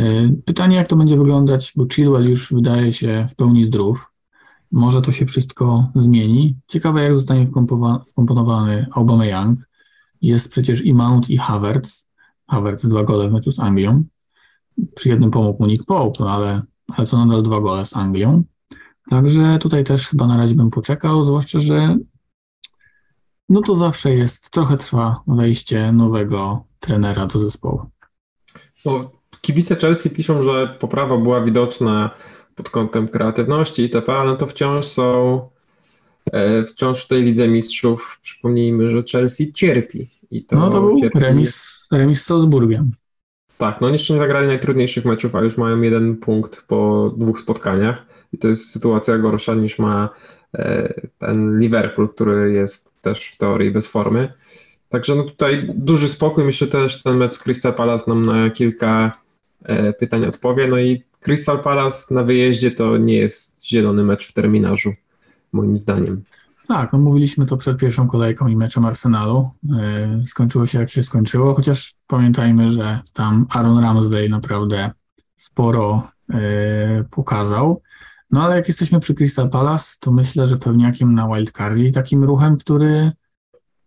[0.00, 4.12] E, pytanie, jak to będzie wyglądać, bo Chilwell już wydaje się w pełni zdrów.
[4.72, 6.56] Może to się wszystko zmieni.
[6.66, 7.46] Ciekawe, jak zostanie
[8.06, 9.58] wkomponowany Aubameyang.
[10.22, 12.06] Jest przecież i Mount, i Havertz.
[12.48, 14.04] Havertz dwa gole w meczu z Anglią.
[14.94, 18.44] Przy jednym pomógł Nick Pope, ale, ale to nadal dwa gole z Anglią.
[19.10, 21.96] Także tutaj też chyba na razie bym poczekał, zwłaszcza, że
[23.48, 27.90] no to zawsze jest, trochę trwa wejście nowego trenera do zespołu.
[28.84, 32.10] Bo kibice Chelsea piszą, że poprawa była widoczna
[32.54, 35.40] pod kątem kreatywności itp., ale to wciąż są
[36.32, 40.10] E, wciąż w tej Lidze Mistrzów przypomnijmy, że Chelsea cierpi.
[40.30, 41.18] I to no to był cierpi...
[41.18, 42.92] remis, remis z Salzburgiem.
[43.58, 47.38] Tak, no oni jeszcze nie zagrali najtrudniejszych meczów, a już mają jeden punkt po dwóch
[47.38, 48.06] spotkaniach.
[48.32, 50.08] I to jest sytuacja gorsza niż ma
[50.54, 54.32] e, ten Liverpool, który jest też w teorii bez formy.
[54.88, 56.44] Także no tutaj duży spokój.
[56.44, 59.19] Myślę też ten mecz z Crystal Palace nam na kilka
[59.98, 60.68] pytań odpowie.
[60.68, 64.92] No i Crystal Palace na wyjeździe to nie jest zielony mecz w terminarzu
[65.52, 66.22] moim zdaniem.
[66.68, 69.50] Tak, no mówiliśmy to przed pierwszą kolejką i meczem Arsenalu.
[69.80, 74.90] E, skończyło się jak się skończyło, chociaż pamiętajmy, że tam Aaron Ramsdale naprawdę
[75.36, 77.82] sporo e, pokazał.
[78.30, 82.24] No ale jak jesteśmy przy Crystal Palace, to myślę, że pewniakiem na wildcardzie i takim
[82.24, 83.12] ruchem, który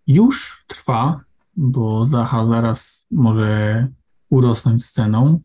[0.08, 1.20] już trwa,
[1.56, 3.88] bo Zaha zaraz może
[4.30, 5.40] urosnąć z ceną, mm,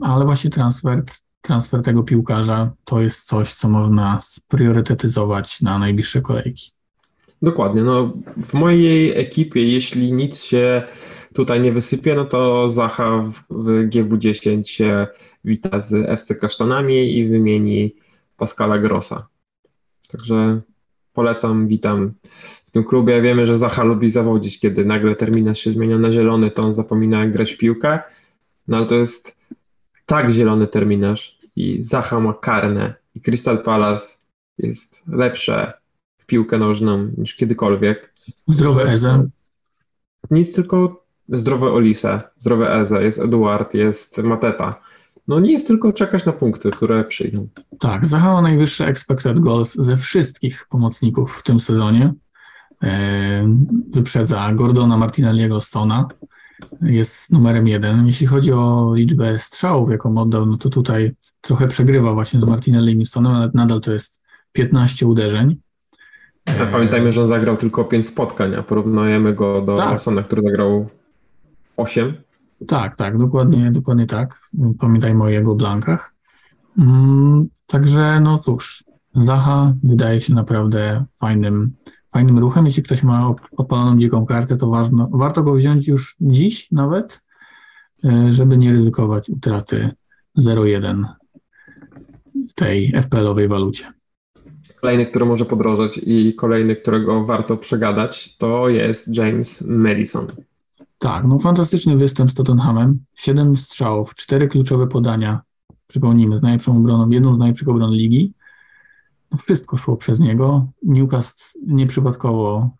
[0.00, 1.02] ale właśnie transfer
[1.44, 6.70] transfer tego piłkarza to jest coś, co można spriorytetyzować na najbliższe kolejki.
[7.42, 7.82] Dokładnie.
[7.82, 8.12] No,
[8.48, 10.82] w mojej ekipie, jeśli nic się
[11.34, 13.18] tutaj nie wysypie, no to Zacha
[13.50, 15.06] w GW10 się
[15.44, 17.94] wita z FC Kasztanami i wymieni
[18.36, 19.26] Pascala Grossa.
[20.08, 20.60] Także
[21.12, 22.12] polecam, witam
[22.64, 23.22] w tym klubie.
[23.22, 27.26] Wiemy, że Zacha lubi zawodzić, kiedy nagle terminarz się zmienia na zielony, to on zapomina
[27.26, 27.98] grać w piłkę,
[28.68, 29.36] no ale to jest
[30.06, 34.18] tak zielony terminarz i Zaha ma karne i Crystal Palace
[34.58, 35.72] jest lepsze
[36.16, 38.12] w piłkę nożną niż kiedykolwiek.
[38.48, 39.28] Zdrowe Eze.
[40.30, 44.80] Nic tylko zdrowe Olise, zdrowe Eze, jest Eduard, jest Mateta.
[45.28, 47.48] No nie jest tylko czekać na punkty, które przyjdą.
[47.80, 52.14] Tak, Zaha ma najwyższe expected goals ze wszystkich pomocników w tym sezonie.
[53.90, 56.08] wyprzedza Gordona Martinelliego Stona,
[56.82, 58.06] jest numerem jeden.
[58.06, 63.00] Jeśli chodzi o liczbę strzałów, jaką oddał, no to tutaj trochę przegrywa właśnie z Martinelli
[63.00, 64.20] i Stonem, ale nadal to jest
[64.52, 65.56] 15 uderzeń.
[66.72, 70.24] Pamiętajmy, że on zagrał tylko 5 spotkań, a porównujemy go do tak.
[70.24, 70.88] Który zagrał
[71.76, 72.14] 8.
[72.66, 74.40] Tak, tak, dokładnie, dokładnie tak.
[74.78, 76.14] Pamiętajmy o jego blankach.
[76.78, 78.84] Mm, także, no cóż,
[79.26, 81.72] Zaha wydaje się naprawdę fajnym,
[82.14, 82.66] fajnym ruchem.
[82.66, 87.20] Jeśli ktoś ma odpaloną dziką kartę, to ważno, warto go wziąć już dziś nawet,
[88.04, 89.90] e, żeby nie ryzykować utraty
[90.38, 91.04] 0,1
[92.50, 93.92] w tej FPL-owej walucie.
[94.80, 100.26] Kolejny, który może podrożeć i kolejny, którego warto przegadać, to jest James Madison.
[100.98, 103.04] Tak, no fantastyczny występ z Tottenhamem.
[103.14, 105.40] Siedem strzałów, cztery kluczowe podania.
[105.86, 108.32] Przypomnijmy, z najlepszą obroną, jedną z najlepszych obron ligi.
[109.42, 110.66] Wszystko szło przez niego.
[110.82, 112.70] Newcastle nieprzypadkowo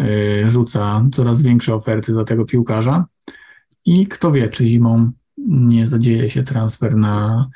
[0.00, 3.06] y, rzuca coraz większe oferty za tego piłkarza.
[3.84, 5.10] I kto wie, czy zimą
[5.48, 7.48] nie zadzieje się transfer na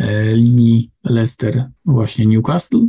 [0.00, 2.86] y, linii Leicester właśnie Newcastle.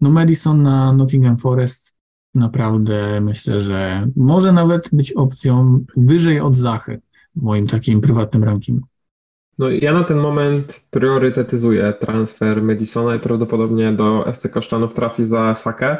[0.00, 1.94] No Madison na Nottingham Forest
[2.34, 7.00] naprawdę myślę, że może nawet być opcją wyżej od Zachy
[7.36, 8.86] w moim takim prywatnym rankingu.
[9.58, 15.54] No ja na ten moment priorytetyzuję transfer Madisona i prawdopodobnie do SC Kasztanów trafi za
[15.54, 15.96] Sakę.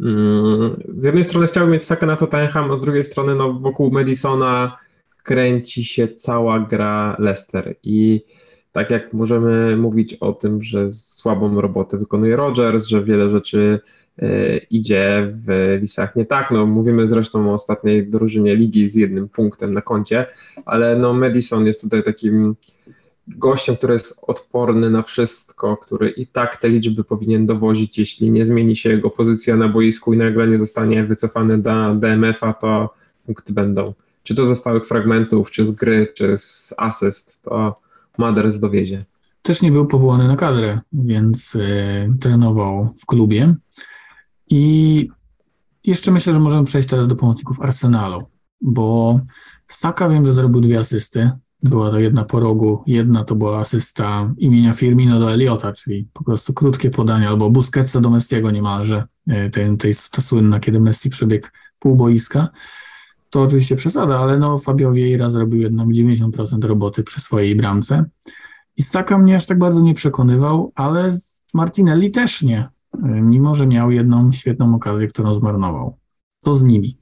[0.00, 3.90] Mm, z jednej strony chciałbym mieć Sakę na Tottenham, a z drugiej strony no, wokół
[3.90, 4.78] Madisona
[5.22, 8.24] kręci się cała gra Leicester i
[8.72, 13.80] tak jak możemy mówić o tym, że słabą robotę wykonuje Rogers, że wiele rzeczy
[14.70, 16.50] idzie w lisach nie tak.
[16.50, 20.26] No, mówimy zresztą o ostatniej drużynie ligi z jednym punktem na koncie,
[20.66, 22.56] ale no, Madison jest tutaj takim
[23.28, 28.46] gościem, który jest odporny na wszystko, który i tak te liczby powinien dowozić, jeśli nie
[28.46, 32.94] zmieni się jego pozycja na boisku i nagle nie zostanie wycofany do DMF-a, to
[33.26, 33.94] punkty będą.
[34.22, 37.80] Czy to ze stałych fragmentów, czy z gry, czy z asyst, to
[38.18, 39.04] Maders dowiezie.
[39.42, 43.54] Też nie był powołany na kadrę, więc y, trenował w klubie.
[44.50, 45.08] I
[45.84, 48.22] jeszcze myślę, że możemy przejść teraz do pomocników Arsenalu,
[48.60, 49.20] bo
[49.66, 51.30] Saka wiem, że zrobił dwie asysty.
[51.62, 56.24] Była to jedna po rogu, jedna to była asysta imienia Firmino do Eliota, czyli po
[56.24, 61.10] prostu krótkie podanie, albo Busquetsa do Messiego niemalże, y, tej, tej, ta słynna, kiedy Messi
[61.10, 62.48] przebiegł pół boiska.
[63.30, 68.04] To oczywiście przesada, ale no Fabio Vieira zrobił jednak 90% roboty przy swojej bramce.
[68.76, 71.10] I Saka mnie aż tak bardzo nie przekonywał, ale
[71.54, 72.68] Martinelli też nie,
[73.02, 75.96] mimo że miał jedną świetną okazję, którą zmarnował.
[76.38, 76.98] Co z nimi?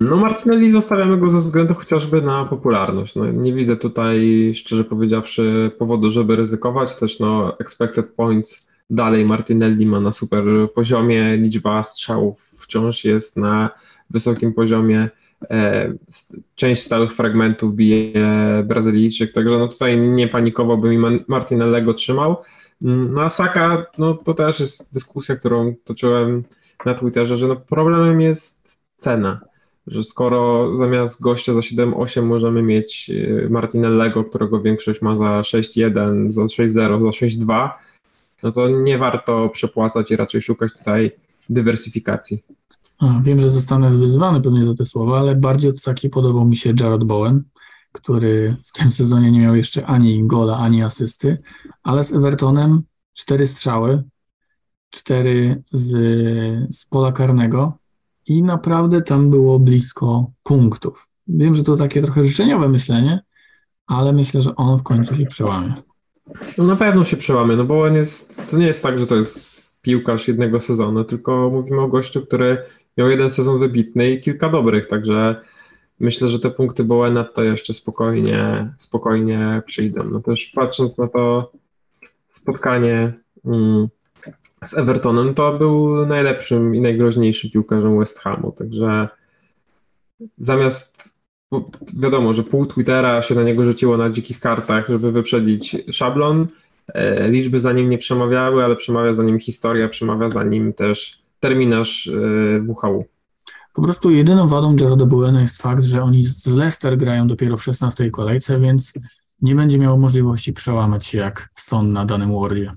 [0.00, 3.14] No Martinelli zostawiamy go ze względu chociażby na popularność.
[3.14, 6.96] No, nie widzę tutaj, szczerze powiedziawszy, powodu, żeby ryzykować.
[6.96, 10.44] Też no, expected points dalej Martinelli ma na super
[10.74, 13.70] poziomie, liczba strzałów wciąż jest na
[14.10, 15.08] wysokim poziomie.
[15.50, 15.92] E,
[16.54, 18.12] część stałych fragmentów bije
[18.64, 22.36] Brazylijczyk, także no tutaj nie panikowałbym i Martinellego trzymał.
[22.82, 26.44] Mm, no a Saka, no to też jest dyskusja, którą toczyłem
[26.84, 29.40] na Twitterze, że no problemem jest cena,
[29.86, 36.30] że skoro zamiast gościa za 7,8 możemy mieć e, Martinellego, którego większość ma za 6,1,
[36.30, 37.70] za 6,0, za 6,2,
[38.42, 41.10] no to nie warto przepłacać i raczej szukać tutaj
[41.48, 42.42] dywersyfikacji.
[42.98, 46.56] A, wiem, że zostanę wyzwany pewnie za te słowa, ale bardziej od Saki podobał mi
[46.56, 47.42] się Jared Bowen,
[47.98, 51.38] który w tym sezonie nie miał jeszcze ani gola, ani asysty,
[51.82, 52.82] ale z Evertonem
[53.12, 54.02] cztery strzały,
[54.90, 55.90] cztery z,
[56.76, 57.78] z pola karnego
[58.26, 61.08] i naprawdę tam było blisko punktów.
[61.28, 63.20] Wiem, że to takie trochę życzeniowe myślenie,
[63.86, 65.74] ale myślę, że on w końcu się przełamie.
[66.58, 69.16] No na pewno się przełamie, no bo on jest, to nie jest tak, że to
[69.16, 69.46] jest
[69.82, 72.58] piłkarz jednego sezonu, tylko mówimy o gościu, który
[72.96, 75.40] miał jeden sezon wybitny i kilka dobrych, także
[76.00, 80.04] myślę, że te punkty Bowena to jeszcze spokojnie, spokojnie przyjdą.
[80.04, 81.52] No też patrząc na to
[82.26, 83.12] spotkanie
[83.44, 83.88] mm,
[84.64, 89.08] z Evertonem, to był najlepszym i najgroźniejszym piłkarzem West Hamu, także
[90.38, 91.18] zamiast
[91.96, 96.46] wiadomo, że pół Twittera się na niego rzuciło na dzikich kartach, żeby wyprzedzić szablon,
[96.88, 101.22] e, liczby za nim nie przemawiały, ale przemawia za nim historia, przemawia za nim też
[101.40, 103.04] terminarz e, WHU.
[103.78, 107.62] Po prostu jedyną wadą Jareda Bowena jest fakt, że oni z Leicester grają dopiero w
[107.62, 108.92] 16 kolejce, więc
[109.42, 112.72] nie będzie miało możliwości przełamać się jak Son na danym Wordzie.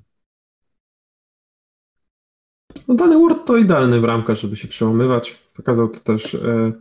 [2.88, 5.40] No, dany Word to idealny bramkarz, żeby się przełamywać.
[5.56, 6.36] Pokazał to też.
[6.36, 6.72] E,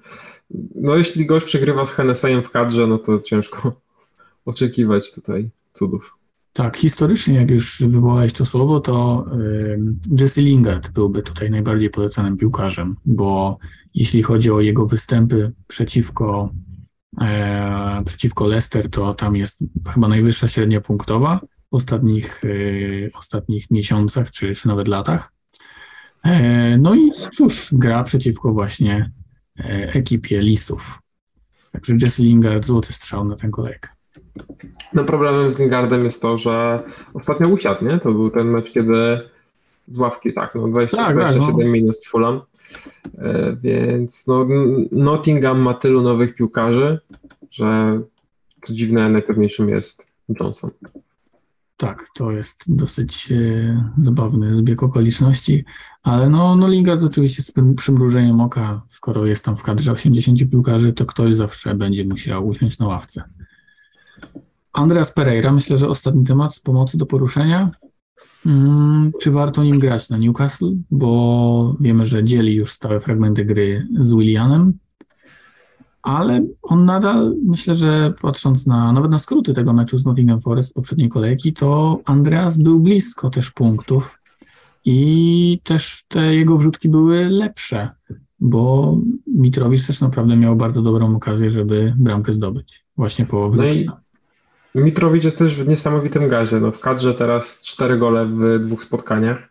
[0.75, 3.73] no, jeśli gość przegrywa z Hennessyem w kadrze, no to ciężko
[4.45, 6.17] oczekiwać tutaj cudów.
[6.53, 9.27] Tak, historycznie, jak już wywołałeś to słowo, to
[10.21, 13.59] Jesse Lingard byłby tutaj najbardziej polecanym piłkarzem, bo
[13.94, 16.50] jeśli chodzi o jego występy przeciwko,
[17.20, 22.48] e, przeciwko Leicester, to tam jest chyba najwyższa średnia punktowa w ostatnich, e,
[23.18, 25.33] ostatnich miesiącach czy, czy nawet latach.
[26.24, 29.11] E, no i cóż, gra przeciwko właśnie
[29.59, 30.98] e, ekipie Lisów.
[31.72, 33.88] Także Jesse Lingard złoty strzał na tę kolejkę.
[34.94, 36.83] No problemem z Lingardem jest to, że
[37.14, 37.98] ostatnio usiadł, nie?
[37.98, 39.20] To był ten mecz, kiedy
[39.87, 41.72] z ławki, tak, no 20, tak, 27 tak, no.
[41.72, 42.40] minut z Fulham.
[43.19, 44.47] E, więc no,
[44.93, 46.99] Nottingham ma tylu nowych piłkarzy,
[47.51, 48.01] że
[48.63, 50.07] co dziwne, najpewniejszym jest
[50.41, 50.71] Johnson.
[51.77, 55.65] Tak, to jest dosyć e, zabawny zbieg okoliczności,
[56.03, 60.93] ale no, no Lingard oczywiście z przymrużeniem oka, skoro jest tam w kadrze 80 piłkarzy,
[60.93, 63.25] to ktoś zawsze będzie musiał usiąść na ławce.
[64.73, 67.71] Andreas Pereira, myślę, że ostatni temat z pomocy do poruszenia.
[68.44, 70.76] Hmm, czy warto nim grać na Newcastle?
[70.90, 74.79] Bo wiemy, że dzieli już stałe fragmenty gry z Willianem,
[76.03, 80.74] ale on nadal, myślę, że patrząc na nawet na skróty tego meczu z Nottingham Forest
[80.74, 84.18] poprzedniej kolejki, to Andreas był blisko też punktów
[84.85, 87.90] i też te jego wrzutki były lepsze,
[88.40, 93.87] bo Mitrowicz też naprawdę miał bardzo dobrą okazję, żeby bramkę zdobyć właśnie po wrzucie.
[94.75, 96.61] Mitrowicz jest też w niesamowitym gazie.
[96.61, 99.51] No, w kadrze teraz cztery gole w dwóch spotkaniach.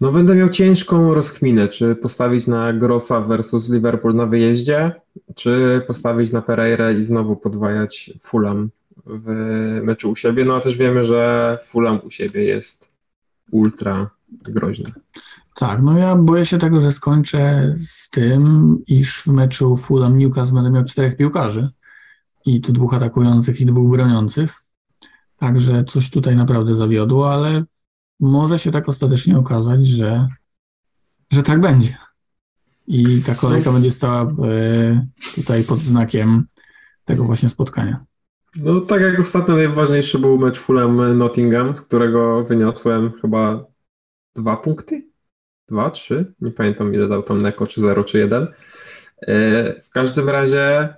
[0.00, 4.92] No będę miał ciężką rozkminę, czy postawić na Grossa versus Liverpool na wyjeździe,
[5.34, 8.70] czy postawić na Pereira i znowu podwajać Fulham
[9.06, 9.28] w
[9.82, 10.44] meczu u siebie.
[10.44, 12.90] No a też wiemy, że Fulham u siebie jest
[13.50, 14.10] ultra
[14.42, 14.92] groźny.
[15.56, 20.54] Tak, no ja boję się tego, że skończę z tym, iż w meczu Fulham Newcastle
[20.54, 21.70] będę miał czterech piłkarzy
[22.44, 24.54] i tu dwóch atakujących i dwóch broniących.
[25.38, 27.64] Także coś tutaj naprawdę zawiodło, ale
[28.20, 30.28] może się tak ostatecznie okazać, że,
[31.32, 31.96] że tak będzie.
[32.86, 36.46] I ta kolejka będzie stała e, tutaj pod znakiem
[37.04, 38.04] tego właśnie spotkania.
[38.56, 43.64] No tak jak ostatnio najważniejszy był mecz Fulham Nottingham, z którego wyniosłem chyba
[44.34, 45.08] dwa punkty?
[45.68, 46.34] Dwa, trzy?
[46.40, 48.46] Nie pamiętam ile dał tam Neko, czy zero, czy jeden.
[49.26, 50.94] E, w każdym razie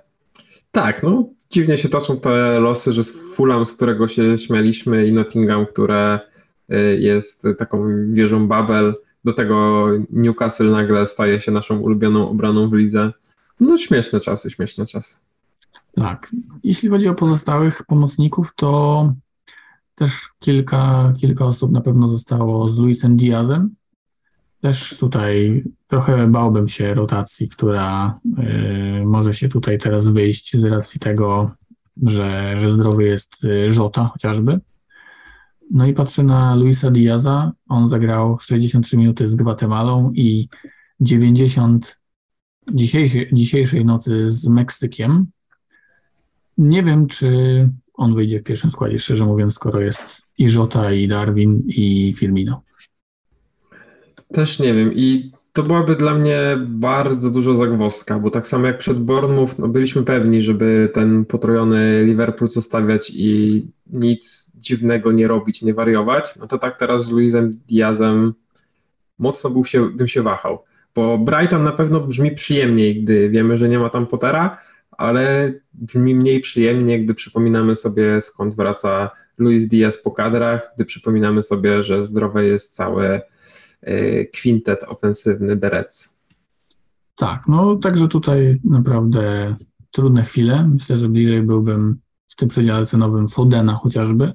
[0.71, 5.65] tak, no dziwnie się toczą te losy, że Fulham, z którego się śmialiśmy i Nottingham,
[5.65, 6.19] które
[6.71, 8.93] y, jest taką wieżą Babel,
[9.25, 13.11] do tego Newcastle nagle staje się naszą ulubioną obraną w lidze.
[13.59, 15.17] No śmieszne czasy, śmieszne czasy.
[15.95, 16.31] Tak.
[16.63, 19.13] Jeśli chodzi o pozostałych pomocników, to
[19.95, 23.75] też kilka, kilka osób na pewno zostało z Luisem Diazem.
[24.61, 28.19] Też tutaj trochę bałbym się rotacji, która
[29.01, 31.51] y, może się tutaj teraz wyjść z racji tego,
[32.05, 34.59] że, że zdrowy jest y, Żota chociażby.
[35.71, 37.51] No i patrzę na Luisa Diaza.
[37.69, 40.49] On zagrał 63 minuty z Gwatemalą i
[40.99, 41.99] 90
[42.73, 45.27] dzisiejszej, dzisiejszej nocy z Meksykiem.
[46.57, 47.29] Nie wiem, czy
[47.93, 52.61] on wyjdzie w pierwszym składzie, szczerze mówiąc, skoro jest i Żota, i Darwin, i Firmino.
[54.33, 58.77] Też nie wiem i to byłaby dla mnie bardzo dużo zagwozdka, bo tak samo jak
[58.77, 65.61] przed Bournemouth, no byliśmy pewni, żeby ten potrojony Liverpool zostawiać i nic dziwnego nie robić,
[65.61, 68.33] nie wariować, no to tak teraz z Luisem Diazem
[69.19, 70.63] mocno był się, bym się wahał,
[70.95, 74.57] bo Brighton na pewno brzmi przyjemniej, gdy wiemy, że nie ma tam Pottera,
[74.91, 81.43] ale brzmi mniej przyjemnie, gdy przypominamy sobie skąd wraca Luis Diaz po kadrach, gdy przypominamy
[81.43, 83.21] sobie, że zdrowe jest całe
[84.33, 86.17] kwintet ofensywny Derec.
[87.15, 89.55] Tak, no także tutaj naprawdę
[89.91, 90.67] trudne chwile.
[90.67, 94.33] Myślę, że bliżej byłbym w tym przedziale cenowym Fodena chociażby,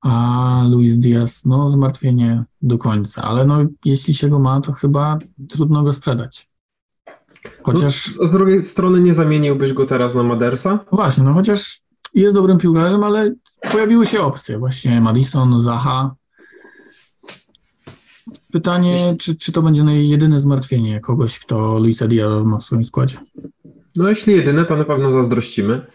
[0.00, 5.18] a Luis Diaz, no zmartwienie do końca, ale no jeśli się go ma, to chyba
[5.48, 6.48] trudno go sprzedać.
[7.62, 8.16] Chociaż...
[8.18, 10.84] No, z drugiej strony nie zamieniłbyś go teraz na Madersa?
[10.92, 11.80] Właśnie, no chociaż
[12.14, 13.34] jest dobrym piłkarzem, ale
[13.72, 16.14] pojawiły się opcje, właśnie Madison, Zaha,
[18.52, 23.16] Pytanie, czy, czy to będzie jedyne zmartwienie kogoś, kto Luisa Diaz ma w swoim składzie?
[23.96, 25.86] No jeśli jedyne, to na pewno zazdrościmy.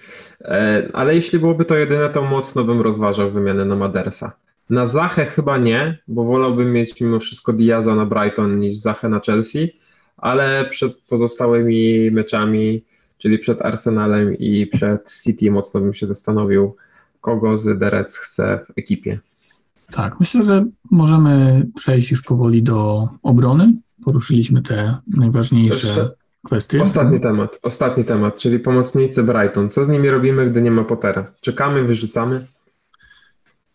[0.41, 4.33] E, ale jeśli byłoby to jedyne, to mocno bym rozważał wymianę na Madersa.
[4.69, 9.19] Na Zachę chyba nie, bo wolałbym mieć mimo wszystko Diaza na Brighton niż Zachę na
[9.19, 9.79] Chelsea,
[10.17, 12.83] ale przed pozostałymi meczami,
[13.17, 16.75] czyli przed Arsenalem i przed City mocno bym się zastanowił,
[17.21, 19.19] kogo z Derec chce w ekipie.
[19.91, 23.73] Tak, myślę, że możemy przejść już powoli do obrony.
[24.03, 26.11] Poruszyliśmy te najważniejsze Jeszcze
[26.45, 26.81] kwestie.
[26.81, 29.69] Ostatni temat, ostatni temat, czyli pomocnicy Brighton.
[29.69, 31.33] Co z nimi robimy, gdy nie ma Pottera?
[31.41, 32.47] Czekamy, wyrzucamy?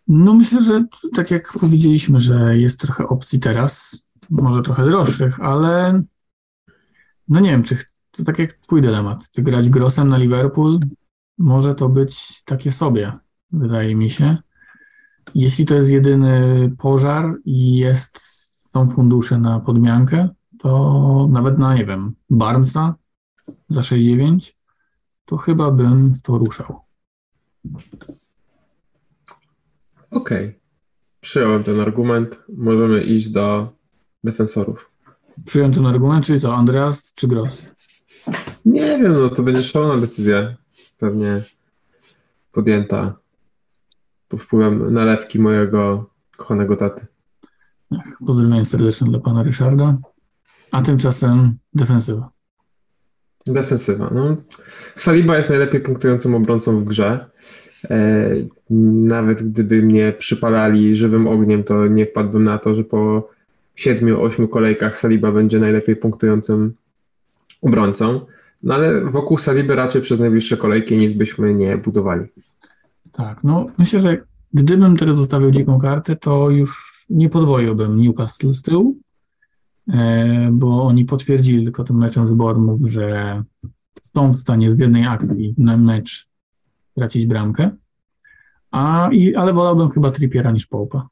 [0.09, 6.03] No myślę, że tak jak powiedzieliśmy, że jest trochę opcji teraz, może trochę droższych, ale
[7.29, 7.77] no nie wiem, czy
[8.11, 10.81] to tak jak twój dylemat, czy grać Grossem na Liverpool,
[11.39, 13.12] może to być takie sobie,
[13.53, 14.37] wydaje mi się.
[15.35, 18.20] Jeśli to jest jedyny pożar i jest,
[18.72, 22.95] są fundusze na podmiankę, to nawet na, nie wiem, Barnesa
[23.68, 24.53] za 6,9,
[25.24, 26.81] to chyba bym w to ruszał.
[30.11, 30.47] Okej.
[30.47, 30.61] Okay.
[31.20, 32.39] Przyjąłem ten argument.
[32.49, 33.72] Możemy iść do
[34.24, 34.91] defensorów.
[35.45, 37.74] Przyjąłem ten argument, czyli co, Andreas czy Gross?
[38.64, 40.57] Nie wiem, no to będzie szalona decyzja.
[40.99, 41.45] Pewnie
[42.53, 43.16] podjęta
[44.29, 47.07] pod wpływem nalewki mojego kochanego taty.
[47.99, 49.99] Ach, pozdrowienia serdeczne dla pana Ryszarda.
[50.70, 52.31] A tymczasem defensywa.
[53.47, 54.11] Defensywa.
[54.14, 54.37] No,
[54.97, 57.31] Saliba jest najlepiej punktującym obrońcą w grze.
[57.91, 58.31] E,
[58.70, 63.29] nawet gdyby mnie przypalali żywym ogniem, to nie wpadłbym na to, że po
[63.74, 66.74] siedmiu, ośmiu kolejkach Saliba będzie najlepiej punktującym
[67.62, 68.20] obrońcą.
[68.62, 72.24] No ale wokół Saliby raczej przez najbliższe kolejki nic byśmy nie budowali.
[73.17, 74.17] Tak, no myślę, że
[74.53, 78.99] gdybym teraz zostawił dziką kartę, to już nie podwoiłbym Newcastle z tyłu,
[79.93, 83.43] e, bo oni potwierdzili tylko tym meczem z Bournemouth, że
[84.03, 86.29] są w stanie z jednej akcji na mecz
[86.95, 87.71] tracić bramkę,
[88.71, 91.09] a, i, ale wolałbym chyba Trippiera niż Połpa.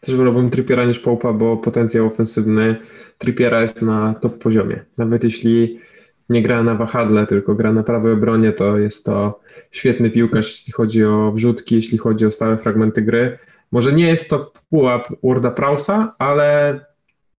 [0.00, 2.76] Też wolałbym Trippiera niż Połpa, bo potencjał ofensywny
[3.18, 4.84] Trippiera jest na top poziomie.
[4.98, 5.78] Nawet jeśli
[6.28, 10.72] nie gra na wahadle, tylko gra na prawej obronie, to jest to świetny piłkarz, jeśli
[10.72, 13.38] chodzi o wrzutki, jeśli chodzi o stałe fragmenty gry.
[13.72, 16.80] Może nie jest to pułap Worda Prausa, ale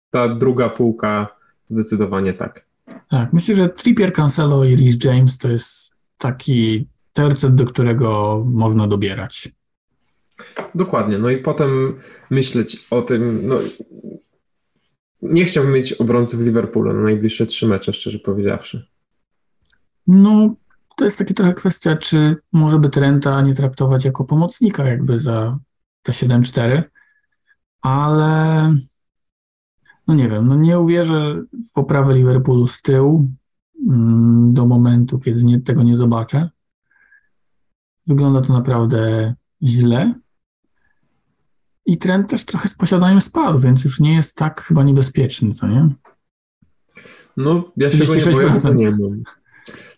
[0.09, 1.27] ta druga półka
[1.67, 2.65] zdecydowanie tak.
[3.09, 8.87] Tak, myślę, że Trippier, Cancelo i Rhys James to jest taki tercet, do którego można
[8.87, 9.49] dobierać.
[10.75, 13.59] Dokładnie, no i potem myśleć o tym, no
[15.21, 18.87] nie chciałbym mieć obrońców Liverpoolu na najbliższe trzy mecze, szczerze powiedziawszy.
[20.07, 20.55] No,
[20.95, 25.59] to jest taka trochę kwestia, czy może by Trenta nie traktować jako pomocnika jakby za
[26.03, 26.83] te 7-4,
[27.81, 28.75] ale
[30.07, 33.29] no nie wiem, no nie uwierzę w poprawę Liverpoolu z tyłu
[33.89, 36.49] mm, do momentu, kiedy nie, tego nie zobaczę.
[38.07, 40.13] Wygląda to naprawdę źle.
[41.87, 45.67] I trend też trochę z posiadaniem spadł, więc już nie jest tak chyba niebezpieczny, co
[45.67, 45.89] nie?
[47.37, 49.23] No, ja się go nie boję, bo nie mam.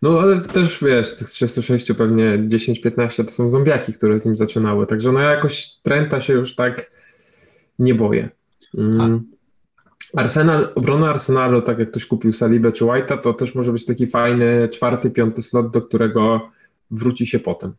[0.01, 4.87] No, ale też wiesz, tych 36 pewnie 10-15 to są zombiaki, które z nim zaczynały,
[4.87, 6.91] także no ja jakoś Trenta się już tak
[7.79, 8.29] nie boję.
[8.77, 9.23] Mm.
[10.15, 14.07] Arsenal, obrona Arsenalu, tak jak ktoś kupił Salibę czy White'a, to też może być taki
[14.07, 16.49] fajny czwarty, piąty slot, do którego
[16.91, 17.73] wróci się potem.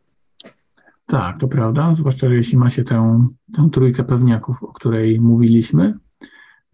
[1.11, 5.94] Tak, to prawda, zwłaszcza jeśli ma się tę, tę trójkę pewniaków, o której mówiliśmy.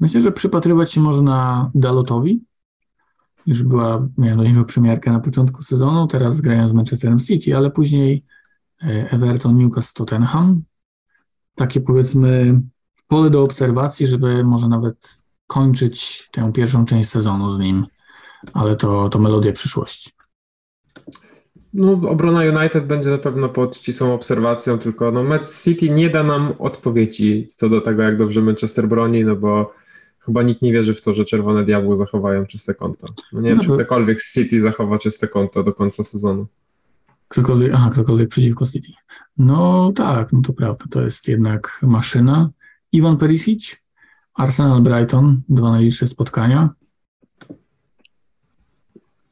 [0.00, 2.44] Myślę, że przypatrywać się można Dalotowi.
[3.46, 7.70] Już była, miałem do niego przymiarkę na początku sezonu, teraz grają z Manchesterem City, ale
[7.70, 8.24] później
[8.82, 10.62] e, Everton, Newcastle, Tottenham.
[11.54, 12.60] Takie powiedzmy
[13.08, 17.86] pole do obserwacji, żeby może nawet kończyć tę pierwszą część sezonu z nim,
[18.52, 20.15] ale to, to melodia przyszłości.
[21.76, 26.22] No, obrona United będzie na pewno pod ścisłą obserwacją, tylko no, Metz City nie da
[26.22, 29.72] nam odpowiedzi co do tego, jak dobrze Manchester broni, no bo
[30.18, 33.06] chyba nikt nie wierzy w to, że Czerwone Diabły zachowają czyste konto.
[33.32, 36.46] No nie wiem, no czy ktokolwiek z City zachowa czyste konto do końca sezonu.
[37.28, 38.92] Ktokolwiek, aha, ktokolwiek przeciwko City.
[39.38, 42.50] No tak, no to prawda, to jest jednak maszyna.
[42.92, 43.76] Iwan Perisic,
[44.34, 46.70] Arsenal Brighton, dwa najbliższe spotkania.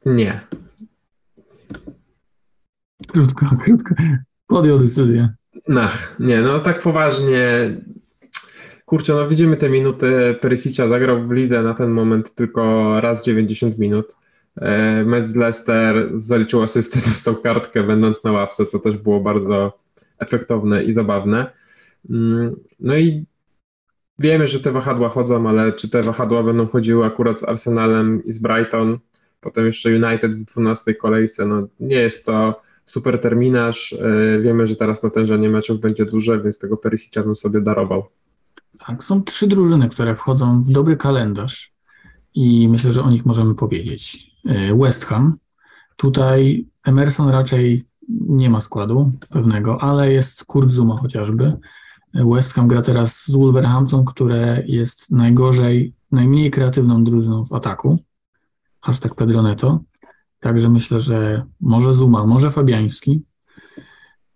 [0.05, 0.41] Nie.
[3.15, 3.95] Krótko, krótko.
[4.47, 5.29] Podjął decyzję.
[5.67, 5.89] No,
[6.19, 7.41] nie, no tak poważnie.
[8.85, 10.35] Kurczę, no widzimy te minuty.
[10.41, 14.15] Perisicia zagrał w lidze na ten moment tylko raz 90 minut.
[14.55, 19.79] E, Mecz Leicester zaliczył asystę, dostał kartkę będąc na ławce, co też było bardzo
[20.19, 21.51] efektowne i zabawne.
[22.09, 23.25] Mm, no i
[24.19, 28.31] wiemy, że te wahadła chodzą, ale czy te wahadła będą chodziły akurat z Arsenalem i
[28.31, 28.99] z Brighton,
[29.41, 33.93] potem jeszcze United w 12 kolejce, no nie jest to super terminarz.
[33.93, 38.03] E, wiemy, że teraz natężenie meczów będzie duże, więc tego Perisicia bym sobie darował.
[38.79, 41.73] Tak, są trzy drużyny, które wchodzą w dobry kalendarz
[42.33, 44.31] i myślę, że o nich możemy powiedzieć.
[44.45, 45.37] E, West Ham.
[45.95, 51.57] Tutaj Emerson raczej nie ma składu pewnego, ale jest Kurt Zuma chociażby.
[52.13, 57.97] West Ham gra teraz z Wolverhampton, które jest najgorzej, najmniej kreatywną drużyną w ataku.
[58.81, 59.79] Hashtag Pedroneto.
[60.45, 63.23] Także myślę, że może Zuma, może Fabiański.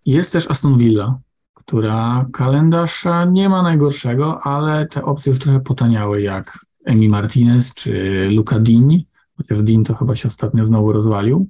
[0.06, 1.18] Jest też Aston Villa,
[1.54, 8.24] która kalendarza nie ma najgorszego, ale te opcje już trochę potaniały, jak Emi Martinez czy
[8.30, 9.06] Luca Dini,
[9.36, 11.48] chociaż Din to chyba się ostatnio znowu rozwalił.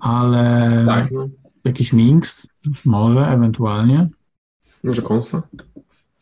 [0.00, 1.28] Ale Tak, no.
[1.64, 2.48] jakiś Minks,
[2.84, 4.08] może ewentualnie,
[4.84, 5.42] Może Konsa?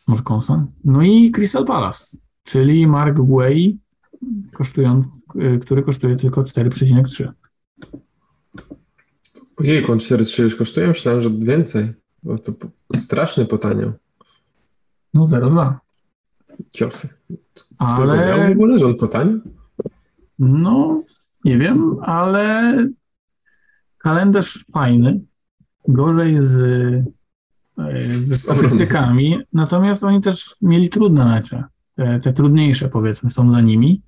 [0.07, 0.67] może Konsa.
[0.85, 3.79] No i Crystal Palace, czyli Mark Guay,
[4.53, 5.03] kosztują,
[5.37, 7.29] y, który kosztuje tylko 4,3.
[9.57, 10.89] Ojej, on 4,3 już kosztuje?
[10.89, 11.93] Myślałem, że więcej.
[12.23, 13.93] Bo to po- straszny potaniał.
[15.15, 15.75] No 0,2.
[16.73, 17.09] Ciosy.
[17.79, 19.41] Ale miał w ogóle, że on potaniał?
[20.39, 21.03] No,
[21.45, 22.75] nie wiem, ale
[23.99, 25.21] kalendarz fajny.
[25.89, 26.57] Gorzej z,
[27.79, 31.65] e, ze statystykami, natomiast oni też mieli trudne mecze.
[31.95, 34.03] Te, te trudniejsze, powiedzmy, są za nimi.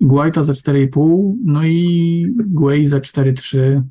[0.00, 3.82] Guaita za 4,5, no i Guay za 4,3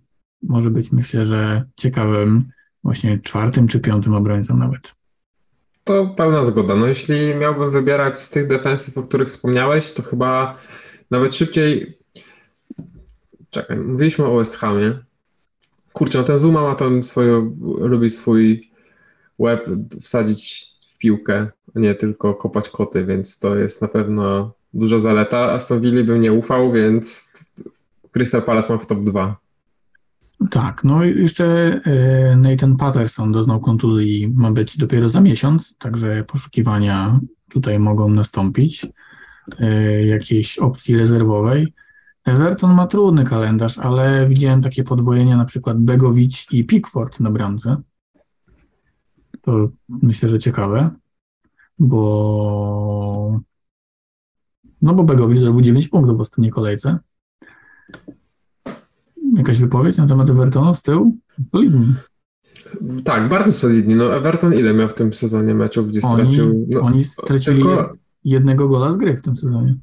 [0.44, 2.52] może być, myślę, że ciekawym
[2.84, 4.96] właśnie czwartym czy piątym obrońcą nawet.
[5.84, 6.76] To pełna zgoda.
[6.76, 10.58] No jeśli miałbym wybierać z tych defensyw, o których wspomniałeś, to chyba
[11.12, 11.98] nawet szybciej.
[13.50, 15.00] Czekaj, mówiliśmy o West Hamie.
[15.94, 18.72] Kurczę, no ten Zuma ma tam swoją, lubi swój
[19.40, 19.70] łeb
[20.02, 25.52] wsadzić w piłkę, nie tylko kopać koty, więc to jest na pewno duża zaleta.
[25.52, 27.30] Aston Villa bym nie ufał, więc
[28.12, 29.38] Crystal Palace ma w top 2.
[30.52, 31.46] Tak, no i jeszcze
[31.86, 37.20] e, Nathan Patterson doznał kontuzji, ma być dopiero za miesiąc, także poszukiwania
[37.50, 38.88] tutaj mogą nastąpić,
[39.60, 41.74] e, jakiejś opcji rezerwowej.
[42.26, 47.78] Everton ma trudny kalendarz, ale widziałem takie podwojenia, na przykład Begowicz i Pickford na bramce.
[49.42, 50.90] To myślę, że ciekawe,
[51.80, 53.42] bo
[54.82, 56.98] no bo Begowicz zrobił 9 punktów w ostatniej kolejce.
[59.38, 61.18] Jakaś wypowiedź na temat Evertonu z tyłu?
[61.52, 61.96] Solidny.
[63.04, 63.96] Tak, bardzo solidnie.
[63.96, 66.68] No Everton ile miał w tym sezonie meczów, gdzie Oni, stracił?
[66.70, 67.94] No, oni stracili tylko,
[68.24, 69.78] jednego gola z gry w tym sezonie.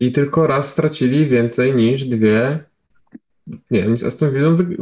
[0.00, 2.64] I tylko raz stracili więcej niż dwie.
[3.70, 4.76] Nie, oni z Aston Villą wy...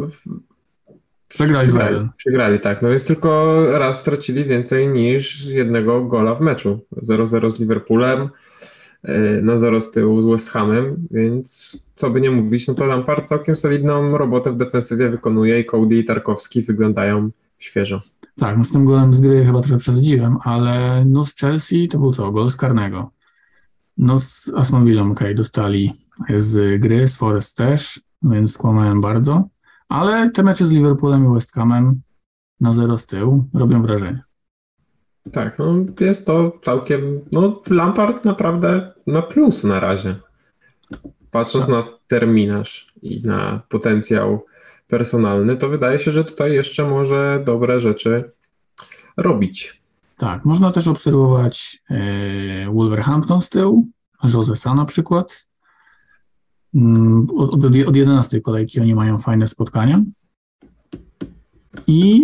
[1.30, 2.08] w- Przegrali 2-1.
[2.16, 2.82] Przegrali, tak.
[2.82, 6.80] No więc tylko raz stracili więcej niż jednego gola w meczu.
[7.02, 8.28] 0-0 z Liverpoolem,
[9.04, 12.84] yy, na 0 z tyłu z West Hamem, więc co by nie mówić, no to
[12.86, 18.00] Lampard całkiem solidną robotę w defensywie wykonuje i Cody i Tarkowski wyglądają świeżo.
[18.36, 21.98] Tak, no z tym golem z gry chyba trochę przesadziłem, ale no z Chelsea to
[21.98, 22.32] był co?
[22.32, 23.10] Gol z karnego.
[23.98, 25.92] No z Aston Villą, okej, dostali
[26.36, 29.48] z gry, z Forest też, więc skłamałem bardzo,
[29.90, 32.00] ale te mecze z Liverpoolem i West Hamem
[32.60, 34.22] na 0 z tyłu robią wrażenie.
[35.32, 40.16] Tak, no jest to całkiem, no Lampard naprawdę na plus na razie.
[41.30, 41.74] Patrząc Tak.
[41.74, 44.46] na terminarz i na potencjał
[44.88, 48.30] personalny, to wydaje się, że tutaj jeszcze może dobre rzeczy
[49.16, 49.82] robić.
[50.16, 53.86] Tak, można też obserwować e, Wolverhampton z tyłu,
[54.34, 55.49] Josesa na przykład.
[56.74, 60.02] Mm, Od, od, od 11 kolejki oni mają fajne spotkania.
[61.86, 62.22] I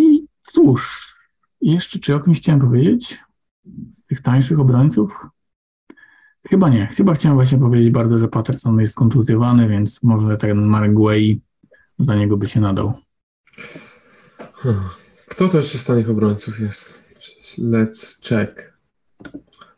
[0.53, 1.13] cóż,
[1.61, 3.19] jeszcze czy o kimś chciałem powiedzieć
[3.93, 5.27] z tych tańszych obrońców?
[6.49, 6.87] Chyba nie.
[6.87, 11.41] Chyba chciałem właśnie powiedzieć bardzo, że Patterson jest kontuzjowany, więc może ten Mark Guay
[11.99, 12.93] za niego by się nadał.
[14.53, 14.83] Hmm.
[15.27, 17.15] Kto to jeszcze z tanich obrońców jest?
[17.59, 18.73] Let's check.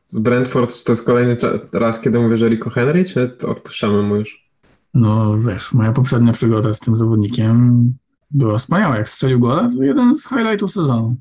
[0.08, 1.38] Z Brentford, to jest kolejny
[1.74, 4.49] raz, kiedy mówię, że Rico Henry, czy odpuszczamy mu już?
[4.94, 7.84] No wiesz, moja poprzednia przygoda z tym zawodnikiem
[8.32, 8.98] była wspaniała.
[8.98, 11.16] Jak strzelił gola, to jeden z highlightów sezonu.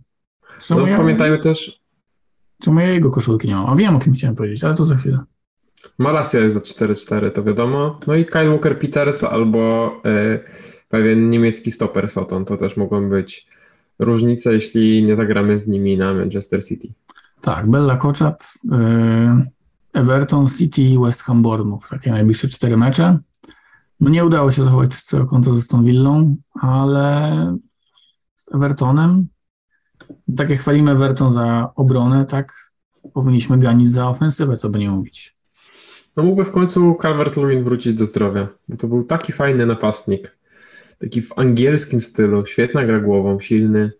[0.66, 1.80] Czemu, No, ja, pamiętajmy też,
[2.62, 3.66] czemu ja jego koszulki nie mam?
[3.66, 5.18] A wiem, o kim chciałem powiedzieć, ale to za chwilę.
[5.98, 8.00] Malasia jest za 4-4, to wiadomo.
[8.06, 10.38] No i Kyle Walker-Peters albo e,
[10.88, 12.44] pewien niemiecki stoper Soton.
[12.44, 13.48] To też mogą być
[13.98, 16.92] różnice, jeśli nie zagramy z nimi na Manchester City.
[17.40, 21.88] Tak, Bella Koczap, y, Everton, City, West Ham, Bournemouth.
[21.88, 23.18] Takie najbliższe cztery mecze.
[24.00, 27.56] No nie udało się zachować czystego konta ze Aston Villą, ale
[28.36, 29.28] z Evertonem,
[30.36, 32.72] tak jak chwalimy Everton za obronę, tak
[33.14, 35.36] powinniśmy ganić za ofensywę, co by nie mówić.
[36.16, 40.38] No mógłby w końcu Calvert-Lewin wrócić do zdrowia, bo to był taki fajny napastnik.
[40.98, 43.92] Taki w angielskim stylu, świetna gra głową, silny.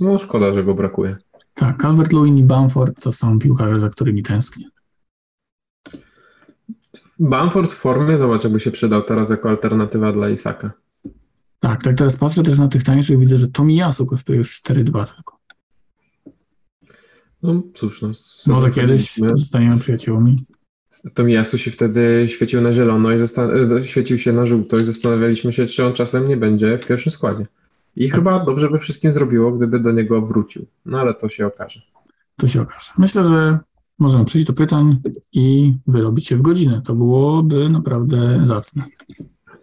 [0.00, 1.16] No szkoda, że go brakuje.
[1.54, 4.68] Tak, Calvert-Lewin i Bamford to są piłkarze, za którymi tęsknię.
[7.20, 10.70] Bamford w formie, zobacz, jakby się przydał teraz jako alternatywa dla Isaka.
[11.60, 15.38] Tak, tak teraz patrzę też na tych tańszych, widzę, że Tomiyasu kosztuje już 4,2 tylko.
[17.42, 18.10] No cóż, no.
[18.46, 20.44] Może kiedyś zostaniemy przyjaciółmi.
[21.14, 25.52] Tomiyasu się wtedy świecił na zielono i zastan- e, świecił się na żółto i zastanawialiśmy
[25.52, 27.46] się, czy on czasem nie będzie w pierwszym składzie.
[27.96, 30.66] I Tak chyba dobrze by wszystkim zrobiło, gdyby do niego wrócił.
[30.86, 31.80] No ale to się okaże.
[32.36, 32.92] To się okaże.
[32.98, 33.58] Myślę, że
[34.00, 35.00] możemy przejść do pytań
[35.32, 36.82] i wyrobić się w godzinę.
[36.84, 38.84] To byłoby naprawdę zacne.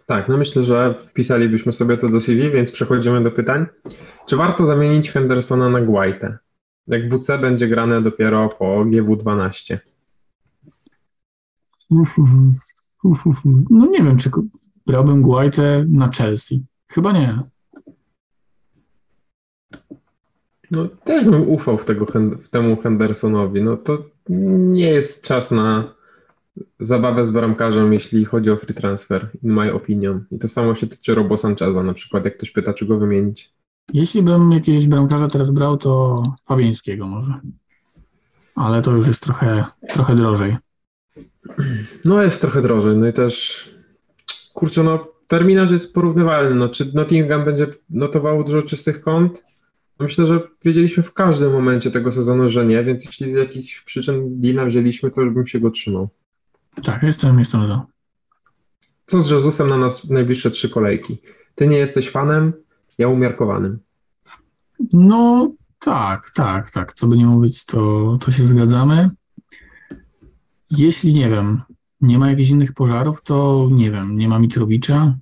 [0.06, 3.66] Tak, no myślę, że wpisalibyśmy sobie to do CV, więc przechodzimy do pytań.
[4.26, 6.38] Czy warto zamienić Hendersona na Guaitę?
[6.86, 9.78] Jak WC będzie grane dopiero po GW12.
[13.70, 14.30] No nie wiem, czy
[14.86, 16.64] brałbym Guaitę na Chelsea.
[16.88, 17.38] Chyba nie.
[20.70, 22.06] No też bym ufał w, tego,
[22.42, 23.62] w temu Hendersonowi.
[23.62, 25.94] No to nie jest czas na
[26.80, 30.24] zabawę z bramkarzem, jeśli chodzi o free transfer, in my opinion.
[30.30, 33.52] I to samo się tyczy Robo Sancheza na przykład, jak ktoś pyta, czy go wymienić.
[33.94, 37.40] Jeśli bym jakiegoś bramkarza teraz brał, to Fabiańskiego może.
[38.54, 40.56] Ale to już jest trochę, trochę drożej.
[42.04, 43.64] No jest trochę drożej, no i też
[44.54, 49.44] kurczę, no terminarz jest porównywalny, no czy Nottingham będzie notowało dużo czystych kąt?
[50.00, 54.40] Myślę, że wiedzieliśmy w każdym momencie tego sezonu, że nie, więc jeśli z jakichś przyczyn
[54.40, 56.08] Dina wzięliśmy, to już bym się go trzymał.
[56.82, 57.86] Tak, jestem, jestem za.
[59.06, 61.18] Co z Jezusem na nas najbliższe trzy kolejki?
[61.54, 62.52] Ty nie jesteś fanem,
[62.98, 63.78] ja umiarkowanym.
[64.92, 66.92] No tak, tak, tak.
[66.92, 69.10] Co by nie mówić, to, to się zgadzamy.
[70.70, 71.60] Jeśli nie wiem,
[72.00, 75.14] nie ma jakichś innych pożarów, to nie wiem, nie ma Mitrowicza,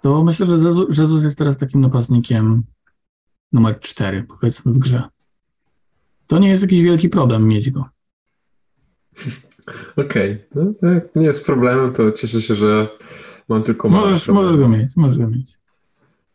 [0.00, 2.62] to myślę, że Jezu- Jezus jest teraz takim napastnikiem
[3.52, 5.02] numer 4, powiedzmy, w grze.
[6.26, 7.84] To nie jest jakiś wielki problem mieć go.
[9.96, 10.44] Okej,
[10.82, 12.88] no jak nie jest problemem, to cieszę się, że
[13.48, 15.58] mam tylko małe Możesz, możesz go mieć, możesz go mieć.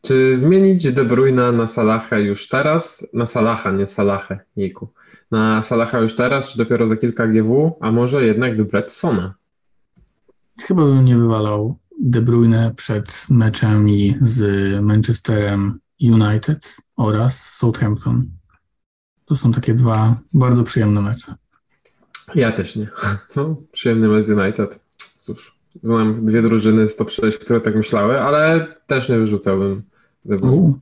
[0.01, 3.07] Czy zmienić De Bruyne na Salaha już teraz?
[3.13, 4.87] Na Salaha, nie Salahę, jejku.
[5.31, 7.77] Na Salaha już teraz, czy dopiero za kilka GW?
[7.81, 9.33] A może jednak wybrać Sona?
[10.61, 14.41] Chyba bym nie wywalał De Bruyne przed meczami z
[14.83, 18.29] Manchesterem United oraz Southampton.
[19.25, 21.35] To są takie dwa bardzo przyjemne mecze.
[22.35, 22.89] Ja też nie.
[23.35, 24.79] No, przyjemny mecz United.
[25.17, 29.83] Cóż, znam dwie drużyny z top 6, które tak myślały, ale też nie wyrzucałbym
[30.25, 30.79] wyboru.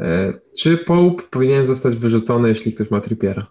[0.00, 3.46] E, Czy Pope powinien zostać wyrzucony, jeśli ktoś ma Trippiera?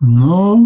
[0.00, 0.64] no,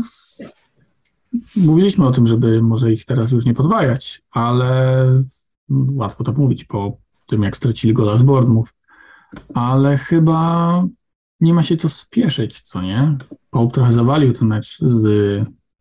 [1.57, 5.07] mówiliśmy o tym, żeby może ich teraz już nie podwajać, ale
[5.71, 6.97] łatwo to mówić po
[7.27, 8.71] tym, jak stracili gola z Bournemouth.
[9.55, 10.85] Ale chyba
[11.41, 13.17] nie ma się co spieszyć, co nie?
[13.51, 15.07] Pope trochę zawalił ten mecz z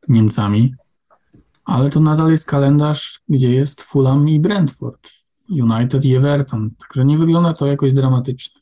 [0.07, 0.75] Niemcami,
[1.65, 5.09] ale to nadal jest kalendarz, gdzie jest Fulham i Brentford,
[5.49, 8.61] United i Everton, także nie wygląda to jakoś dramatycznie.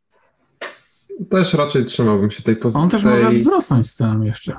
[1.29, 2.83] Też raczej trzymałbym się tej pozycji.
[2.83, 4.55] On też może wzrosnąć z ceną jeszcze.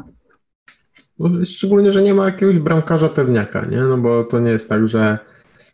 [1.45, 3.79] Szczególnie, że nie ma jakiegoś bramkarza pewniaka, nie?
[3.79, 5.19] No bo to nie jest tak, że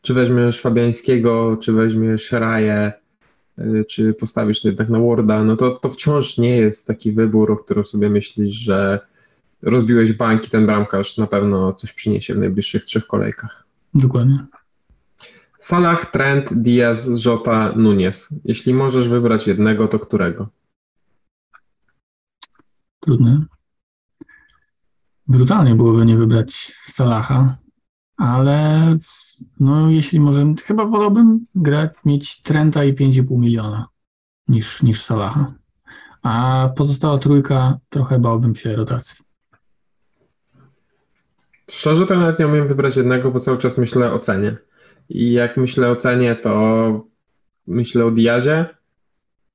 [0.00, 2.92] czy weźmiesz Fabiańskiego, czy weźmiesz Raję,
[3.58, 7.52] y, czy postawisz to jednak na Warda, no to, to wciąż nie jest taki wybór,
[7.52, 9.00] o którym sobie myślisz, że
[9.62, 13.64] rozbiłeś bank i ten bramkarz na pewno coś przyniesie w najbliższych trzech kolejkach.
[13.94, 14.46] Dokładnie.
[15.58, 18.34] Salah, Trent, Diaz, Jota, Nunes.
[18.44, 20.48] Jeśli możesz wybrać jednego, to którego?
[23.00, 23.44] Trudne.
[25.26, 26.52] Brutalnie byłoby nie wybrać
[26.84, 27.56] Salaha,
[28.16, 28.98] ale
[29.60, 33.88] no jeśli może, chyba wolałbym grać, mieć Trenta i 5,5 miliona
[34.48, 35.54] niż, niż Salaha.
[36.22, 39.24] A pozostała trójka, trochę bałbym się rotacji.
[41.70, 44.56] Szczerze to nawet nie umiem wybrać jednego, bo cały czas myślę o cenie.
[45.08, 47.06] I jak myślę o cenie, to
[47.66, 48.66] myślę o Diazie,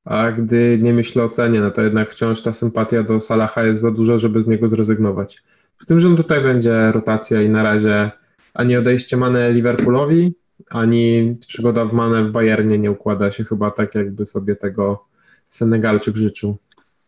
[0.06, 3.82] a gdy nie myślę o cenie, no to jednak wciąż ta sympatia do Salaha jest
[3.82, 5.44] za duża, żeby z niego zrezygnować.
[5.80, 8.12] Z tym, że tutaj będzie rotacja i na razie
[8.56, 10.36] ani odejście Mane Liverpoolowi,
[10.70, 15.06] ani przygoda w Mane w Bayernie nie układa się chyba tak, jakby sobie tego
[15.50, 16.58] Senegalczyk życzył.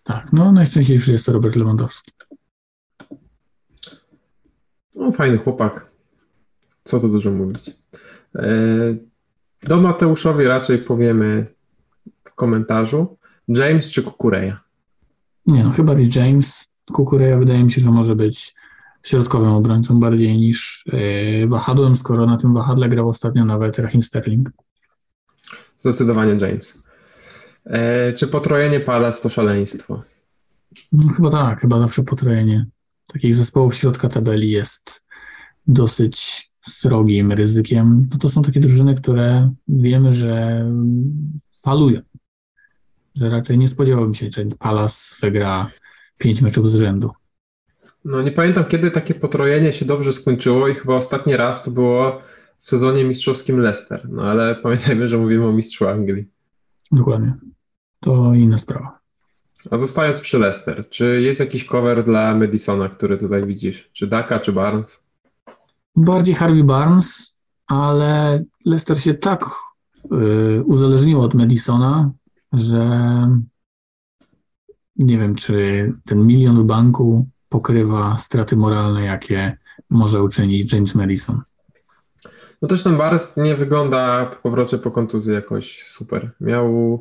[0.03, 2.11] Tak, no najszczęśliwszy jest to Robert Lewandowski.
[4.95, 5.91] No, fajny chłopak.
[6.83, 7.71] Co tu dużo mówić.
[8.35, 8.47] E,
[9.63, 11.45] Do Mateuszowi raczej powiemy
[12.23, 13.17] w komentarzu.
[13.47, 14.59] James czy Kukureja?
[15.45, 16.67] Nie no, chyba James.
[16.91, 18.55] Kukureja wydaje mi się, że może być
[19.07, 24.51] środkowym obrońcą bardziej niż yy, wahadłem, skoro na tym wahadle grał ostatnio nawet Raheem Sterling.
[25.77, 26.79] Zdecydowanie James.
[27.65, 30.03] E, Czy potrojenie Palace to szaleństwo?
[30.91, 32.65] No, chyba tak, chyba zawsze potrojenie
[33.13, 35.05] takich zespołów środka tabeli jest
[35.67, 38.07] dosyć srogim ryzykiem.
[38.11, 40.65] No to są takie drużyny, które wiemy, że
[41.63, 42.01] falują.
[43.15, 45.71] Że raczej nie spodziewałbym się, że Palace wygra
[46.17, 47.11] pięć meczów z rzędu.
[48.05, 52.21] No nie pamiętam, kiedy takie potrojenie się dobrze skończyło i chyba ostatni raz to było
[52.57, 54.09] w sezonie mistrzowskim Leicester.
[54.09, 56.27] No ale pamiętajmy, że mówimy o mistrzu Anglii.
[56.91, 57.33] Dokładnie.
[57.99, 58.99] To inna sprawa.
[59.71, 63.89] A zostając przy Leicester, czy jest jakiś cover dla Madisona, który tutaj widzisz?
[63.93, 65.07] Czy Daka, czy Barnes?
[65.95, 67.37] Bardziej Harvey Barnes,
[67.67, 69.45] ale Leicester się tak
[70.11, 72.11] y, uzależniło od Madisona,
[72.53, 72.89] że
[74.95, 79.57] nie wiem, czy ten milion w banku pokrywa straty moralne, jakie
[79.89, 81.41] może uczynić James Madison.
[82.61, 86.31] No też ten Barnes nie wygląda po powrocie po kontuzji jakoś super.
[86.41, 86.99] Miał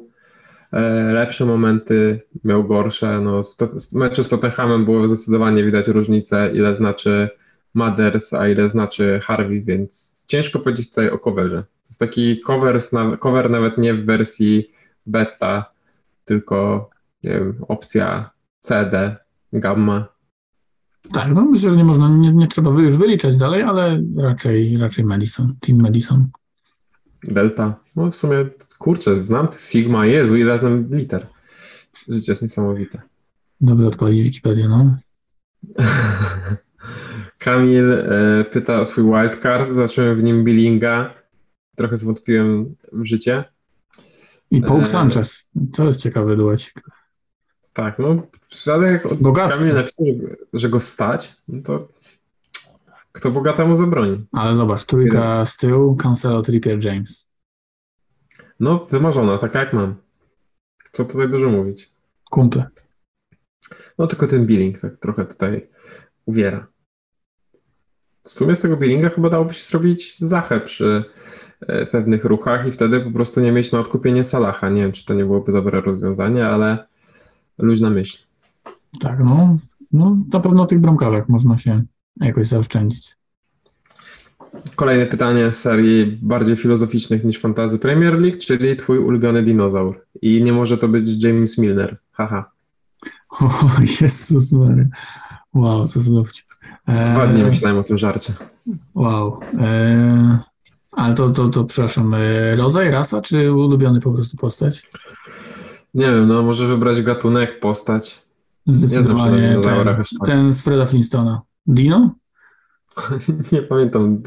[0.73, 0.81] e,
[1.13, 3.21] lepsze momenty, miał gorsze.
[3.21, 7.29] No, w meczu z Tottenhamem było zdecydowanie widać różnicę, ile znaczy
[7.75, 11.57] Mathers, a ile znaczy Harvey, więc ciężko powiedzieć tutaj o coverze.
[11.63, 12.81] To jest taki cover,
[13.21, 14.73] cover nawet nie w wersji
[15.07, 15.71] beta,
[16.25, 16.91] tylko
[17.25, 18.31] nie wiem, opcja
[18.61, 19.17] CD,
[19.53, 20.16] gamma.
[21.13, 25.05] Tak, no myślę, że nie można, nie, nie trzeba już wyliczać dalej, ale raczej, raczej
[25.05, 26.29] Madison, Team Madison.
[27.25, 27.81] Delta.
[27.97, 28.47] No w sumie,
[28.79, 31.27] kurczę, znam Sigma, Jezu, ile znam liter.
[32.09, 33.03] Życie jest niesamowite.
[33.61, 34.97] Dobrze odpalić Wikipedię, no.
[37.39, 41.15] Kamil e, pyta o swój wildcard, zobaczyłem w nim Billinga.
[41.77, 43.45] Trochę zwątpiłem w życie.
[44.51, 44.85] I Paul e...
[44.85, 45.51] Sanchez.
[45.77, 46.83] To jest ciekawy duecik.
[47.77, 48.23] Tak, no,
[48.73, 49.03] ale jak
[49.49, 50.05] Kamil napisał,
[50.53, 51.89] że go stać, no to
[53.13, 54.27] kto bogatemu zabroni.
[54.33, 57.29] Ale zobacz, trójka z tyłu, Cancelo, Trippier, James.
[58.61, 59.95] No, wymarzona, taka jak mam.
[60.93, 61.91] Co tutaj dużo mówić.
[62.31, 62.67] Kumple.
[63.99, 65.69] No, tylko ten billing tak trochę tutaj
[66.27, 66.67] uwiera.
[68.23, 71.05] W sumie z tego billinga chyba dałoby się zrobić zachę przy
[71.61, 74.71] e, pewnych ruchach i wtedy po prostu nie mieć na odkupienie Salaha.
[74.71, 76.87] Nie wiem, czy to nie byłoby dobre rozwiązanie, ale
[77.59, 78.19] luźna myśl.
[79.01, 79.57] Tak, no,
[79.93, 81.85] no na pewno tych bramkach można się
[82.21, 83.17] jakoś zaoszczędzić.
[84.75, 90.07] Kolejne pytanie z serii bardziej filozoficznych niż Fantazy Premier League, czyli twój ulubiony dinozaur.
[90.23, 91.97] I nie może to być James Milner.
[92.13, 92.51] Haha.
[93.41, 93.51] O,
[94.01, 94.89] Jezus Mary.
[95.55, 96.47] Wow, co za dowcip.
[96.87, 98.35] Dwa dni myślałem o tym żarcie.
[98.95, 99.41] Wow.
[99.59, 100.39] Eee,
[100.93, 104.91] ale to, to, to, przepraszam, e, rodzaj, rasa, czy ulubiony po prostu postać?
[105.97, 108.23] Nie wiem, no może wybrać gatunek, postać.
[108.67, 110.05] Zdecydowanie nie ten, tak.
[110.25, 111.43] ten z Freda Flintstona.
[111.67, 112.15] Dino?
[113.53, 114.23] nie pamiętam,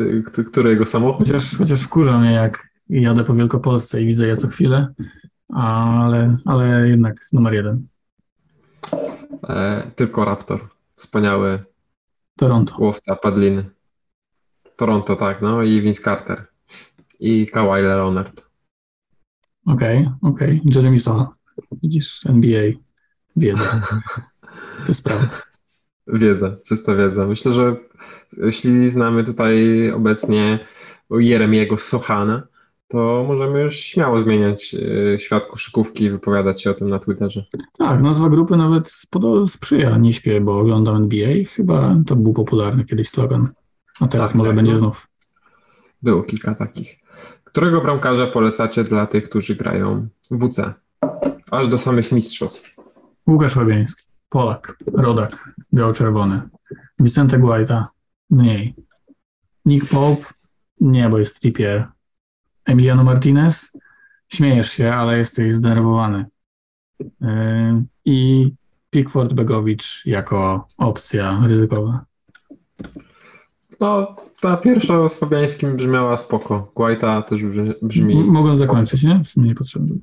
[0.48, 1.28] który jego samochód.
[1.28, 4.94] Chociaż, chociaż wkurza mnie, jak jadę po Wielkopolsce i widzę je co chwilę,
[5.50, 7.88] ale, ale jednak numer jeden.
[9.50, 10.70] E, tylko Raptor.
[10.96, 11.64] Wspaniały
[12.36, 12.76] Toronto.
[12.80, 13.70] Łowca padliny.
[14.76, 16.48] Toronto, tak, no i Vince Carter.
[17.20, 18.44] I Kawhi Leonard.
[19.66, 20.60] Okej, okay, okej.
[20.60, 20.72] Okay.
[20.76, 21.39] Jeremy Soha.
[21.84, 22.64] Widzisz, NBA.
[23.36, 23.82] Wiedza.
[24.80, 25.42] To jest prawda.
[26.08, 27.28] Wiedza, czysta wiedza.
[27.28, 27.76] Myślę, że
[28.38, 30.60] jeśli znamy tutaj obecnie
[31.10, 32.48] Jeremiego Sochana,
[32.88, 34.76] to możemy już śmiało zmieniać
[35.14, 37.46] e, świat koszykówki i wypowiadać się o tym na Twitterze.
[37.80, 38.92] Tak, nazwa grupy nawet
[39.46, 39.98] sprzyja.
[39.98, 41.30] Nie śpię, bo oglądam NBA.
[41.56, 43.50] Chyba to był popularny kiedyś slogan.
[44.00, 44.78] A teraz tak, może tak, będzie no.
[44.78, 45.08] znów.
[46.02, 47.00] Było kilka takich.
[47.44, 50.74] Którego bramkarza polecacie dla tych, którzy grają WC?
[51.52, 52.76] Aż do samych mistrzostw.
[53.28, 56.42] Łukasz Fabiański, Polak, rodak, biało-czerwony.
[57.00, 57.88] Vicente Guaita,
[58.30, 58.76] mniej.
[59.66, 60.26] Nick Pope,
[60.82, 61.88] nie, bo jest Trippier.
[62.66, 63.72] Emiliano Martinez,
[64.28, 66.26] śmiejesz się, ale jesteś zdenerwowany.
[67.00, 68.52] Yy, I
[68.90, 72.06] Pickford Begowicz jako opcja ryzykowa.
[73.80, 76.72] No, ta pierwsza z Fabiańskim brzmiała spoko.
[76.76, 77.42] Guaita też
[77.82, 78.24] brzmi...
[78.24, 79.20] mogą zakończyć, nie?
[79.24, 79.96] W sumie niepotrzebne.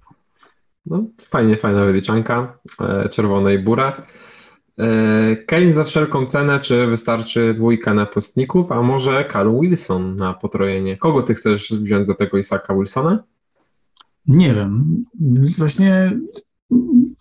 [0.86, 2.58] No, fajnie, fajna wyliczanka.
[2.80, 4.06] E, czerwonej bura.
[4.78, 10.96] E, Kane za wszelką cenę, czy wystarczy dwójka napastników, a może Callum Wilson na potrojenie?
[10.96, 13.22] Kogo ty chcesz wziąć za tego Isaka Wilsona?
[14.28, 15.02] Nie wiem.
[15.58, 16.18] Właśnie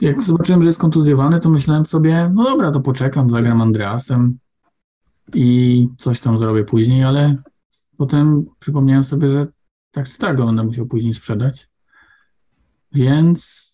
[0.02, 4.38] jak zobaczyłem, że jest kontuzjowany, to myślałem sobie, no dobra, to poczekam, zagram Andreasem
[5.34, 7.36] i coś tam zrobię później, ale
[7.98, 9.48] potem przypomniałem sobie, że
[9.92, 11.68] tak czy tak go będę musiał później sprzedać.
[12.96, 13.72] Więc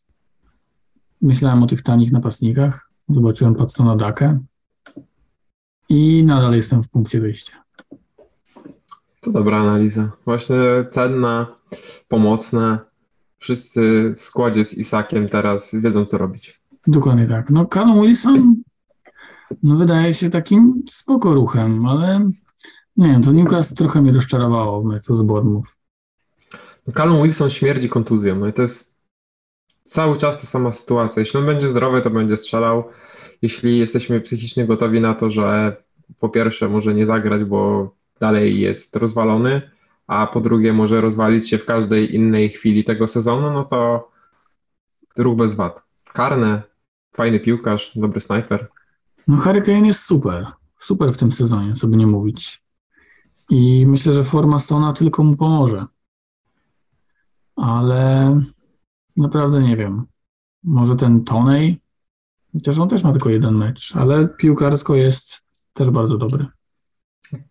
[1.22, 4.40] myślałem o tych tanich napastnikach Zobaczyłem Patsona Dakę
[5.90, 7.64] i nadal jestem w punkcie wyjścia.
[9.20, 10.12] To dobra analiza.
[10.26, 10.56] Właśnie
[10.92, 11.56] cenna,
[12.08, 12.80] pomocna.
[13.38, 16.62] Wszyscy w składzie z Isakiem teraz wiedzą, co robić.
[16.88, 17.50] Dokładnie tak.
[17.50, 18.56] No, Callum Wilson
[19.64, 22.30] no, wydaje się takim spoko ruchem, ale
[22.98, 25.78] nie wiem, to Newcastle trochę mnie rozczarowało w meczu z Bournemouth.
[26.88, 28.36] No, Callum Wilson śmierdzi kontuzją.
[28.36, 28.91] No i to jest
[29.84, 31.20] cały czas ta sama sytuacja.
[31.20, 32.84] Jeśli on będzie zdrowy, to będzie strzelał.
[33.42, 35.76] Jeśli jesteśmy psychicznie gotowi na to, że
[36.20, 39.62] po pierwsze może nie zagrać, bo dalej jest rozwalony,
[40.08, 44.10] a po drugie może rozwalić się w każdej innej chwili tego sezonu, no to
[45.18, 45.84] ruch bez wad.
[46.14, 46.62] Karne,
[47.16, 48.68] fajny piłkarz, dobry snajper.
[49.28, 50.46] No Harry Kane jest super.
[50.78, 52.64] Super w tym sezonie, co by nie mówić.
[53.50, 55.86] I myślę, że forma Sona tylko mu pomoże.
[57.56, 58.36] Ale
[59.18, 60.06] naprawdę nie wiem.
[60.64, 61.80] Może ten Tonej,
[62.54, 65.42] chociaż on też ma tylko jeden mecz, ale piłkarsko jest
[65.74, 66.46] też bardzo dobry.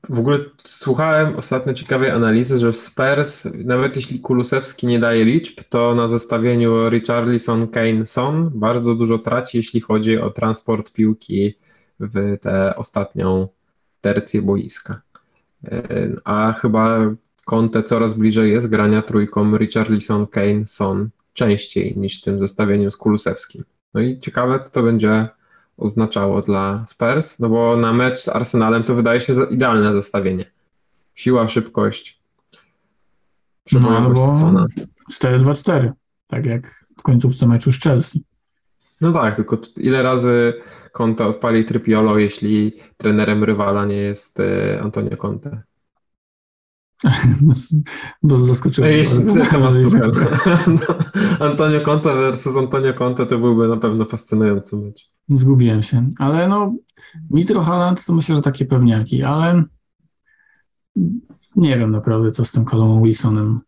[0.08, 5.60] W ogóle słuchałem ostatnio ciekawej analizy, że w Spurs, nawet jeśli Kulusewski nie daje liczb,
[5.68, 11.54] to na zestawieniu Richarlison, Kane, Son bardzo dużo traci, jeśli chodzi o transport piłki
[12.00, 13.48] w tę ostatnią
[14.00, 15.00] tercję boiska.
[16.24, 16.98] A chyba
[17.44, 23.64] Conte coraz bliżej jest grania trójką Richarlison, Kane, Son częściej niż tym zestawieniu z Kulusewskim.
[23.94, 25.28] No i ciekawe, co to będzie
[25.76, 30.50] oznaczało dla Spurs, no bo na mecz z Arsenalem to wydaje się idealne zestawienie.
[31.14, 32.20] Siła, szybkość,
[33.72, 34.40] no, albo
[35.12, 35.92] 4-2-4,
[36.26, 38.24] tak jak w końcówce meczu z Chelsea.
[39.00, 40.54] No tak, tylko ile razy
[40.92, 45.62] Conte odpali Trypiolo, jeśli trenerem rywala nie jest e, Antonio Conte?
[48.22, 48.92] Bo zaskoczyłem.
[48.92, 49.18] Jeśli
[49.50, 49.74] temat
[50.66, 50.94] no,
[51.46, 55.10] Antonio Conte versus Antonio Conte to byłby na pewno fascynujący mecz.
[55.28, 56.74] Zgubiłem się, ale no
[57.30, 59.64] Mitro Haaland to myślę, że takie pewniaki, ale
[61.56, 63.60] nie wiem naprawdę, co z tym Column Wilsonem.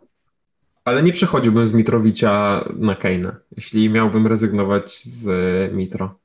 [0.84, 5.26] Ale nie przechodziłbym z Mitrowicia na Kane'a, jeśli miałbym rezygnować z
[5.74, 6.18] Mitro.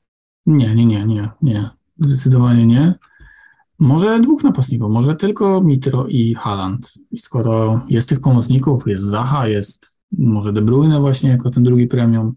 [0.46, 1.70] Nie, nie, nie, nie, nie.
[2.00, 2.94] Zdecydowanie nie.
[3.80, 6.94] Może dwóch napastników, może tylko Mitro i Haaland.
[7.16, 12.36] Skoro jest tych pomocników, jest Zaha, jest może De Bruyne właśnie jako ten drugi premium,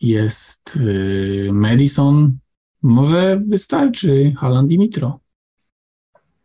[0.00, 2.38] jest yy, Madison,
[2.82, 5.20] może wystarczy Haaland i Mitro.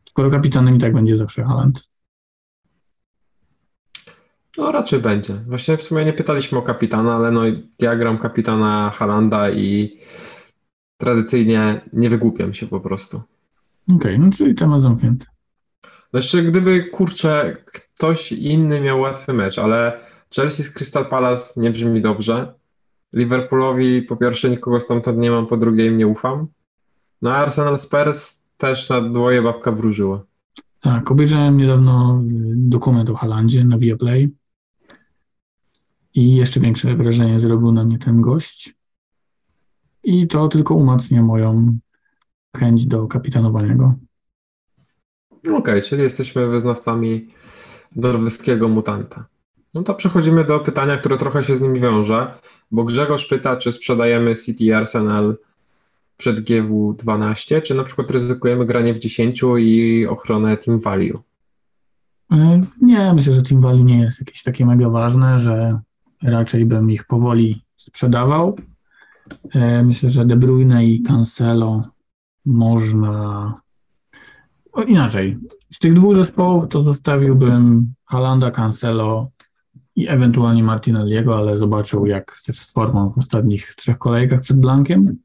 [0.06, 1.92] Skoro kapitanem i tak będzie zawsze Haaland.
[4.58, 5.34] No raczej będzie.
[5.34, 7.42] Właśnie w sumie nie pytaliśmy o kapitana, ale no
[7.80, 10.00] diagram kapitana Halanda i
[10.98, 13.22] tradycyjnie nie wygłupiam się po prostu.
[13.96, 15.26] Okej, okay, no czyli temat zamknięty.
[16.14, 20.00] Jeszcze gdyby, kurczę, ktoś inny miał łatwy mecz, ale
[20.36, 22.54] Chelsea z Crystal Palace nie brzmi dobrze.
[23.14, 26.48] Liverpoolowi po pierwsze nikogo stamtąd nie mam, po drugie im nie ufam.
[27.22, 30.24] No a Arsenal Spurs też na dwoje babka wróżyła.
[30.82, 32.22] Tak, obejrzałem niedawno
[32.56, 34.30] dokument o Halandzie na Viaplay
[36.14, 38.76] i jeszcze większe wrażenie zrobił na mnie ten gość.
[40.04, 41.78] I to tylko umacnia moją
[42.58, 43.93] chęć do kapitanowania go.
[45.41, 47.28] Okej, okay, czyli jesteśmy wyznawcami
[47.95, 49.26] norweskiego mutanta.
[49.74, 52.34] No to przechodzimy do pytania, które trochę się z nim wiąże,
[52.72, 55.38] bo Grzegorz pyta, czy sprzedajemy City Arsenal
[56.18, 61.20] przed GW12, czy na przykład ryzykujemy granie w 10 i ochronę Team Value?
[62.32, 65.80] E, nie, myślę, że Team Value nie jest jakieś takie mega ważne, że
[66.24, 68.58] raczej bym ich powoli sprzedawał.
[69.54, 71.84] E, myślę, że De Bruyne i Cancelo
[72.46, 73.54] można.
[74.72, 75.38] O, inaczej.
[75.70, 79.30] Z tych dwóch zespołów to zostawiłbym Halanda, Cancelo
[79.96, 85.18] i ewentualnie Martinelliego, ale zobaczył, jak też z formą w ostatnich trzech kolejkach przed Blankiem.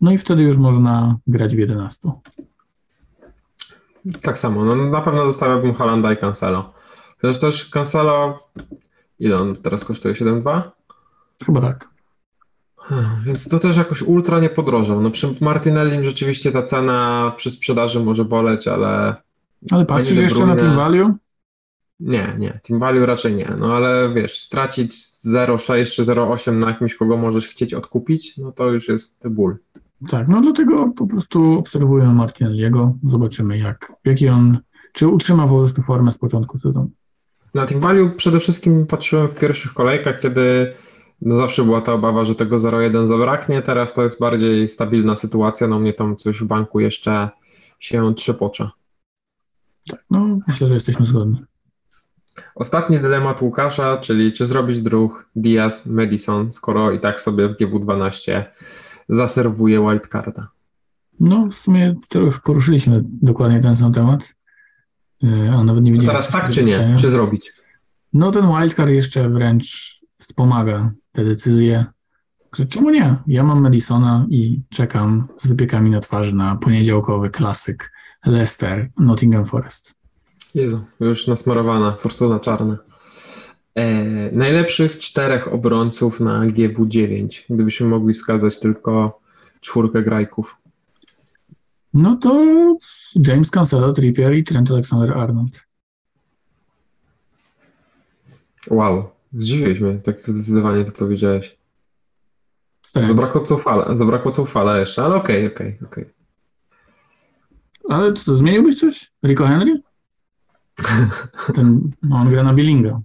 [0.00, 2.10] No i wtedy już można grać w 11.
[4.22, 4.64] Tak samo.
[4.64, 6.72] No, na pewno zostawiałbym Halanda i Cancelo.
[7.20, 8.48] Chociaż też Cancelo,
[9.18, 10.14] ile on teraz kosztuje?
[10.14, 10.62] 7,2?
[11.46, 11.95] Chyba tak.
[13.24, 15.00] Więc to też jakoś ultra nie podrożał.
[15.00, 19.16] No przy Martinellim rzeczywiście ta cena przy sprzedaży może boleć, ale...
[19.70, 21.14] Ale patrzysz jeszcze na Team Value?
[22.00, 22.60] Nie, nie.
[22.68, 23.52] Team Value raczej nie.
[23.58, 24.94] No ale wiesz, stracić
[25.26, 29.56] 0,6 czy 0,8 na kimś, kogo możesz chcieć odkupić, no to już jest ból.
[30.08, 34.58] Tak, no dlatego po prostu obserwuję Martinelliego, zobaczymy jak, jaki on,
[34.92, 36.90] czy utrzyma po prostu formę z początku sezonu.
[37.54, 40.72] Na Team Value przede wszystkim patrzyłem w pierwszych kolejkach, kiedy
[41.22, 43.62] no zawsze była ta obawa, że tego 0,1 zabraknie.
[43.62, 45.66] Teraz to jest bardziej stabilna sytuacja.
[45.66, 47.30] No mnie tam coś w banku jeszcze
[47.78, 48.70] się trzepocze.
[49.90, 51.44] Tak, no myślę, że jesteśmy zgodni.
[52.54, 58.44] Ostatni dylemat Łukasza, czyli czy zrobić druh Diaz, Madison, skoro i tak sobie w GW12
[59.08, 60.48] zaserwuje wildcarda.
[61.20, 64.34] No w sumie to już poruszyliśmy dokładnie ten sam temat,
[65.24, 66.16] e, a nawet nie widziałem.
[66.22, 66.72] teraz tak czy nie?
[66.72, 66.96] Pytania.
[66.96, 67.52] Czy zrobić?
[68.12, 71.84] No ten wildcard jeszcze wręcz wspomaga te decyzje.
[72.68, 73.16] Czemu nie?
[73.26, 77.92] Ja mam Madisona i czekam z wypiekami na twarzy na poniedziałkowy klasyk
[78.26, 79.94] Leicester, Nottingham Forest.
[80.54, 82.78] Jezu, już nasmarowana, fortuna czarna.
[83.74, 89.20] E, najlepszych czterech obrońców na GW9, gdybyśmy mogli wskazać tylko
[89.60, 90.56] czwórkę grajków.
[91.94, 92.44] No to
[93.26, 95.66] James Cancelo, Trippier i Trent Alexander-Arnold.
[98.70, 101.56] Wow, zdziwiłeś mnie, tak zdecydowanie to powiedziałeś.
[102.82, 106.04] Zabrakło Cofala, zabrakło Cofala jeszcze, ale okej, okej, okej.
[107.88, 109.10] Ale co, zmieniłbyś coś?
[109.24, 109.80] Rico Henry?
[111.54, 113.00] Ten, no on gra na Billinga.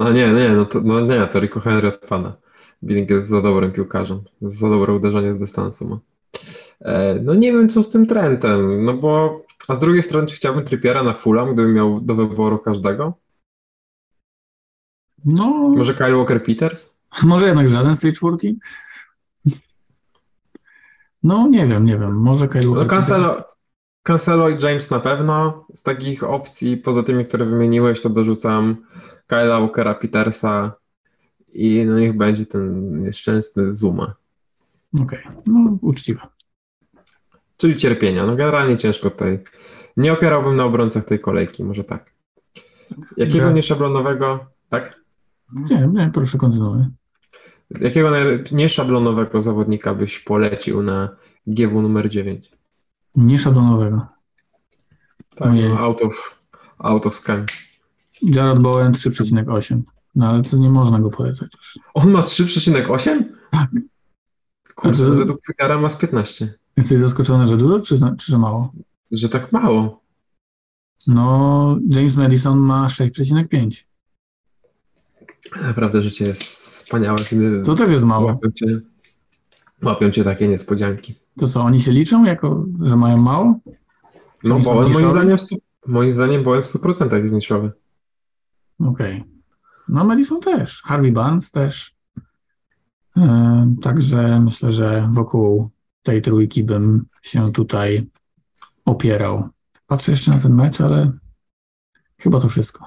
[0.00, 2.36] No nie, nie, no to, no nie, to Rico Henry odpada.
[2.82, 5.98] Billing jest za dobrym piłkarzem, za dobre uderzenie z dystansu ma.
[6.80, 10.36] E, no nie wiem, co z tym Trentem, no bo, a z drugiej strony, czy
[10.36, 13.14] chciałbym Trippiera na Fulham, gdybym miał do wyboru każdego?
[15.24, 15.44] No,
[15.76, 16.94] Może Kyle Walker-Peters?
[17.22, 18.58] może jednak żaden z tej czwórki?
[21.22, 22.16] No, nie wiem, nie wiem.
[22.16, 23.44] Może Kyle No Walker- Cancelo,
[24.02, 25.66] Cancelo i James na pewno.
[25.74, 28.76] Z takich opcji, poza tymi, które wymieniłeś, to dorzucam
[29.26, 30.72] Kyla Walkera, Petersa
[31.52, 34.14] i no niech będzie ten nieszczęsny Zuma.
[35.02, 36.20] Okej, no uczciwe.
[37.56, 38.26] Czyli cierpienia.
[38.26, 39.38] No generalnie ciężko tutaj.
[39.96, 42.10] Nie opierałbym na obrońcach tej kolejki, może tak.
[43.16, 45.00] Jakiego Gra- nieszablonowego, tak?
[45.54, 46.84] Nie, nie, proszę kontynuuj.
[47.80, 48.10] Jakiego
[48.52, 51.08] nieszablonowego zawodnika byś polecił na
[51.46, 52.50] GW numer 9?
[53.16, 54.06] Nieszablonowego.
[55.34, 55.68] Tak, Ojej.
[55.68, 56.40] no, out of,
[56.78, 57.46] out of scan.
[58.22, 59.80] Jared Bowen 3,8.
[60.14, 61.78] No ale to nie można go polecać już.
[61.94, 63.24] On ma 3,8?
[63.50, 63.70] Tak.
[64.74, 66.54] Kurde, A to- według Twittera ma z 15.
[66.76, 68.72] Jesteś zaskoczony, że dużo, czy, czy że mało?
[69.12, 70.00] Że tak mało.
[71.06, 73.84] No, James Madison ma 6,5.
[75.62, 78.26] Naprawdę życie jest wspaniałe, kiedy To też jest mało.
[78.26, 78.80] łapią cię,
[79.82, 81.14] łapią cię takie niespodzianki.
[81.38, 83.58] To co, oni się liczą jako, że mają mało?
[84.42, 87.72] Czy No Bowen moim zdaniem, stu, moim zdaniem Bowen w 100% jest niszowy.
[88.80, 89.24] Okej.
[89.88, 90.82] No Madison też.
[90.82, 91.94] Harvey Barnes też.
[93.16, 95.70] E, Także myślę, że wokół
[96.02, 98.06] tej trójki bym się tutaj
[98.84, 99.48] opierał.
[99.86, 101.12] Patrzę jeszcze na ten mecz, ale
[102.18, 102.86] chyba to wszystko.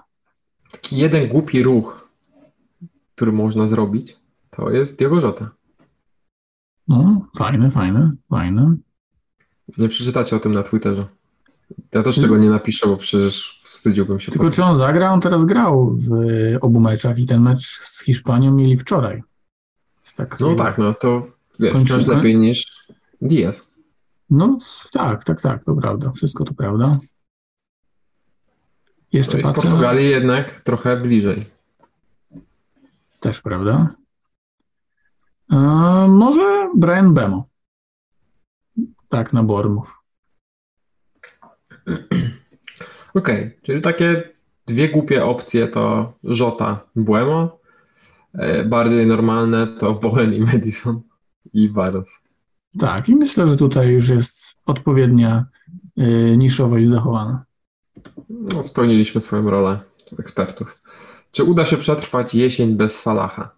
[0.72, 2.07] Taki jeden głupi ruch,
[3.18, 4.18] który można zrobić,
[4.50, 5.50] to jest Diogo Jota.
[6.88, 8.76] No, fajne, fajne, fajne.
[9.78, 11.06] Nie przeczytacie o tym na Twitterze.
[11.94, 14.32] Ja też tego nie napiszę, bo przecież wstydziłbym się.
[14.32, 14.56] Tylko potem.
[14.56, 15.12] czy on zagra?
[15.14, 16.10] On teraz grał w
[16.62, 19.24] obu meczach i ten mecz z Hiszpanią mieli wczoraj.
[20.16, 21.28] Tak, No tak, no to
[21.60, 22.88] wiesz, Kończy- wciąż lepiej niż
[23.22, 23.68] Diaz.
[24.30, 24.60] No
[24.94, 26.12] tak, tak, tak, to prawda.
[26.12, 26.92] Wszystko to prawda.
[29.12, 29.64] Jeszcze No patrzę.
[29.64, 31.57] na- Portugalii jednak trochę bliżej.
[33.20, 33.96] Też prawda.
[35.52, 35.56] E,
[36.10, 37.48] może Brian Bemo.
[39.10, 40.00] Tak, na Bormów.
[43.16, 44.30] Okej, czyli takie
[44.66, 47.60] dwie głupie opcje to Jota, Buemo.
[48.34, 51.02] E, Bardziej normalne to Bowen i Madison
[51.54, 52.20] i Barros.
[52.80, 55.46] Tak, i myślę, że tutaj już jest odpowiednia
[56.00, 57.46] y, niszowość zachowana.
[58.30, 59.80] No, spełniliśmy swoją rolę
[60.20, 60.82] ekspertów.
[61.32, 63.50] Czy uda się przetrwać jesień bez Salaha?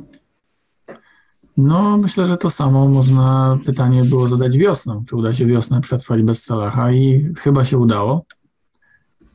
[1.57, 5.03] No, myślę, że to samo można pytanie było zadać wiosną.
[5.09, 6.91] Czy uda się wiosnę przetrwać bez Salaha?
[6.91, 8.26] I chyba się udało.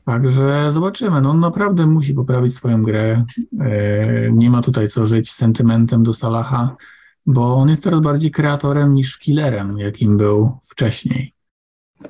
[0.05, 1.21] Także zobaczymy.
[1.21, 3.25] No, on naprawdę musi poprawić swoją grę.
[3.61, 6.75] E, Nie ma tutaj co żyć sentymentem do Salaha,
[7.25, 11.33] bo on jest teraz bardziej kreatorem niż killerem, jakim był wcześniej.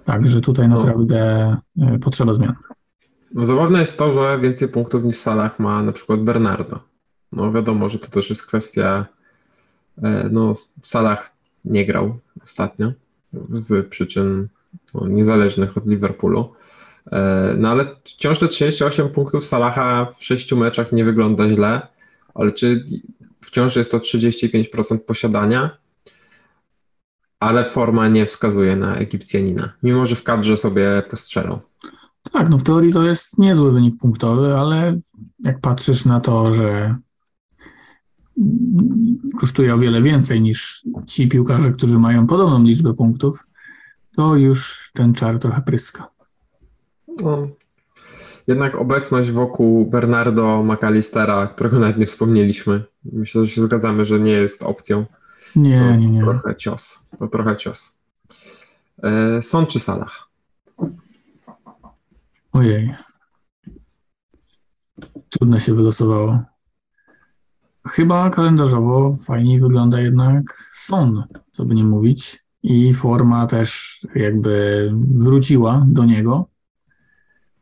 [0.06, 0.80] Także tutaj No.
[0.80, 1.20] naprawdę
[1.82, 2.56] e, potrzeba zmian.
[3.34, 6.80] No, zabawne jest to, że więcej punktów niż Salah ma na przykład Bernardo.
[7.32, 9.06] No wiadomo, że to też jest kwestia,
[10.04, 10.54] e, no
[10.84, 11.32] Salah
[11.66, 12.92] nie grał ostatnio
[13.54, 14.48] z przyczyn
[14.94, 16.54] no, niezależnych od Liverpoolu.
[17.12, 21.88] E, No ale wciąż te 38 punktów Salaha w sześciu meczach nie wygląda źle,
[22.34, 22.86] ale czy
[23.42, 25.78] wciąż jest to 35% posiadania,
[27.40, 31.60] ale forma nie wskazuje na Egipcjanina, mimo że w kadrze sobie postrzelał.
[32.36, 35.00] Tak, no w teorii to jest niezły wynik punktowy, ale
[35.44, 36.96] jak patrzysz na to, że
[39.40, 43.48] kosztuje o wiele więcej niż ci piłkarze, którzy mają podobną liczbę punktów,
[44.16, 46.08] to już ten czar trochę pryska.
[47.22, 47.48] No,
[48.48, 52.84] jednak obecność wokół Bernardo McAllistera, którego nawet nie wspomnieliśmy,
[53.14, 55.06] myślę, że się zgadzamy, że nie jest opcją.
[55.06, 56.22] To Nie, nie, nie.
[56.22, 57.06] trochę cios.
[57.20, 57.98] To trochę cios.
[59.04, 60.30] E, Son czy Salah?
[62.56, 62.94] Ojej.
[65.30, 66.40] Trudno się wylosowało.
[67.88, 72.46] Chyba kalendarzowo fajniej wygląda jednak Son, co by nie mówić.
[72.64, 76.50] I forma też jakby wróciła do niego.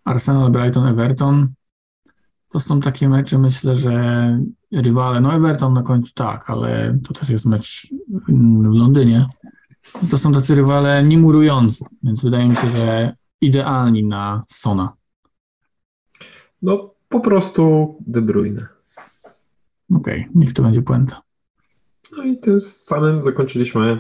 [0.04, 1.54] Arsenal, Brighton, Everton.
[2.50, 4.40] To są takie mecze, myślę, że
[4.72, 7.88] rywale, no Everton na końcu tak, ale to też jest mecz
[8.28, 9.26] w Londynie.
[10.10, 13.16] To są tacy rywale niemurujący, więc wydaje mi się, że
[13.46, 14.94] idealni na Sona.
[16.62, 18.68] No, po prostu De Bruyne.
[19.96, 21.22] Okej, niech to będzie puenta.
[22.18, 24.00] No i tym samym zakończyliśmy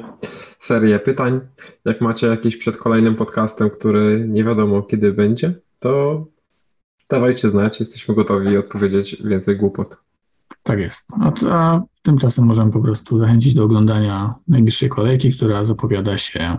[0.60, 1.39] serię pytań.
[1.86, 6.26] Jak macie jakiś przed kolejnym podcastem, który nie wiadomo kiedy będzie, to
[7.10, 9.98] dawajcie znać, jesteśmy gotowi odpowiedzieć więcej głupot.
[10.64, 11.10] Tak jest.
[11.22, 16.58] A, a tymczasem możemy po prostu zachęcić do oglądania najbliższej kolejki, która zapowiada się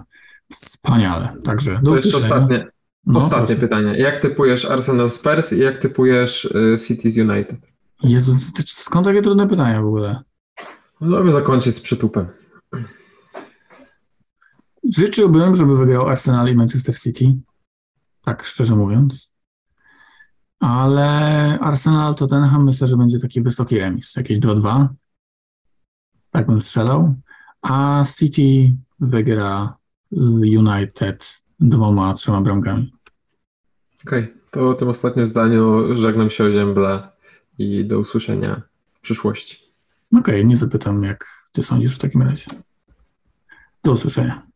[0.53, 1.37] wspaniale.
[1.45, 2.25] Także do To usłyszenia.
[2.25, 2.67] ostatnie,
[3.07, 3.61] No, ostatnie proszę.
[3.61, 3.99] pytanie.
[3.99, 7.57] Jak typujesz Arsenal Spurs i jak typujesz y, Cities United?
[8.03, 10.21] Jezu, skąd takie trudne pytania w ogóle?
[11.01, 12.27] No, Żeby zakończyć z przytupem.
[14.97, 17.35] Życzyłbym, żeby wygrał Arsenal i Manchester City.
[18.25, 19.33] Tak szczerze mówiąc.
[20.61, 21.11] Ale
[21.61, 24.17] Arsenal Tottenham myślę, że będzie taki wysoki remis.
[24.17, 24.89] Jakieś 2-2.
[26.31, 27.15] Tak bym strzelał.
[27.63, 29.77] A City wygra
[30.11, 32.94] z United dwoma, trzema bramkami.
[34.07, 37.09] Okej, to tym ostatnim zdaniu żegnam się o ziemble
[37.59, 38.63] i do usłyszenia
[38.95, 39.73] w przyszłości.
[40.19, 42.47] Okej, nie zapytam, jak ty sądzisz w takim razie.
[43.85, 44.54] Do usłyszenia.